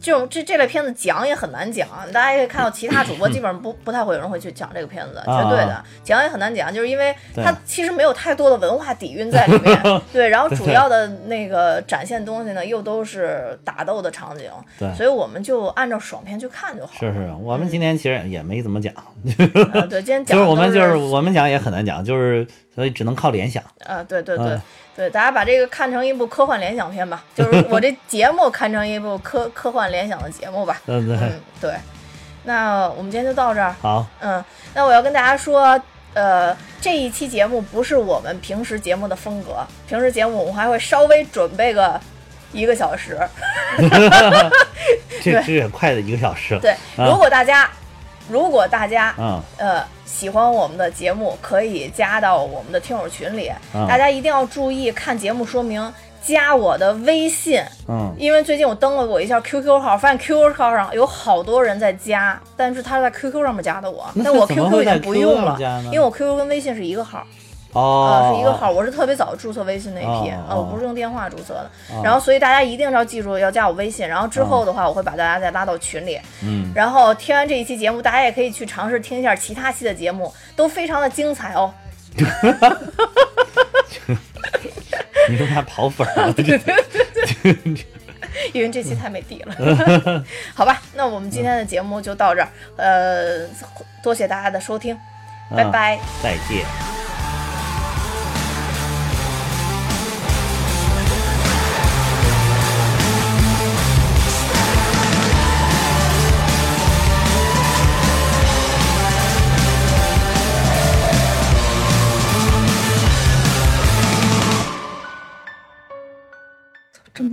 [0.01, 9.79] 这种这这类片子讲也很难讲，大家也可以看到其他主播 基本上不不太会有人会去讲这个片子，绝对的啊讲也很难讲，就是因为对它其实没有太多的文化底蕴在里面，
[10.11, 16.93] 对，然后主要的那个展现东西呢又都是打斗的场景，对所以我们就按照爽片去看就好。
[16.99, 19.05] 是是，我们今天其实也没怎么讲，啊，
[19.91, 23.63] 对，今天讲 就是我们就是我们讲也很难讲，就是所以只能靠联想。
[23.85, 24.63] 啊，对对对、嗯
[25.01, 30.79] 对，大家把这个看成一部科幻联想片吧，就是我这 节目看成一部科科幻联想的节目吧。
[30.85, 31.75] 嗯对，嗯，对。
[32.45, 33.75] 那我们今天就到这儿。
[33.81, 34.45] 好，嗯，
[34.75, 35.81] 那我要跟大家说，
[36.13, 41.99] 呃，这一期节目不是我们平时节目的风格，平时节目我们还会稍微准备个
[42.53, 43.19] 一个小时。
[45.23, 46.61] 这对这也快的一个小时了。
[46.61, 47.71] 对，啊如果大家，
[48.31, 53.51] 如果大家嗯，呃，喜欢我们的节目，可以加到我们的听友群里。
[53.75, 58.15] 嗯大家一定要注意看节目说明，加我的微信，嗯。
[58.17, 67.27] 因为最近我登了我一下 QQ 号，发现 QQ 号上有好多人在加，但是他是在 QQ 上面加的我，那但我 QQ 已经不用了因为我 QQ 跟微信是一个号。
[67.73, 71.71] 哦啊，，是一个号，我是特别早注册微信那一批哦啊，我不是用电话注册的。
[72.03, 74.07] 然后，所以大家一定要记住要加我微信。
[74.09, 76.21] 然后之后的话，我会把大家再拉到群里。
[76.43, 81.73] 嗯，然后听完这一期节目，大家也可以去尝试听一下其他期的节目，都非常的精彩哦。
[85.29, 86.43] 你说他跑粉儿了，这
[88.53, 89.55] 因为这期太没底了，
[90.55, 90.83] 好吧？
[90.95, 93.47] 那我们今天的节目就到这儿，呃，
[94.03, 94.97] 多谢大家的收听，
[95.55, 96.01] 拜嗯拜。
[96.23, 96.65] 再见。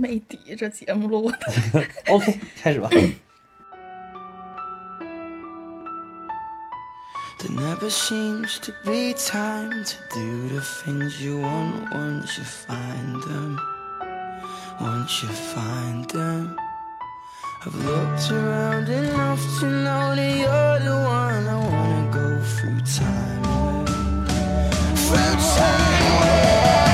[0.08, 1.38] 没底，这节目录的。
[2.08, 2.88] OK，开始吧。
[7.38, 13.58] There never seems to be time to do the things you want once you find them.
[14.80, 16.56] Once you find them,
[17.66, 23.42] I've looked around enough to know that you're the one I wanna go through time
[23.76, 23.90] with.
[24.96, 26.87] Through time with.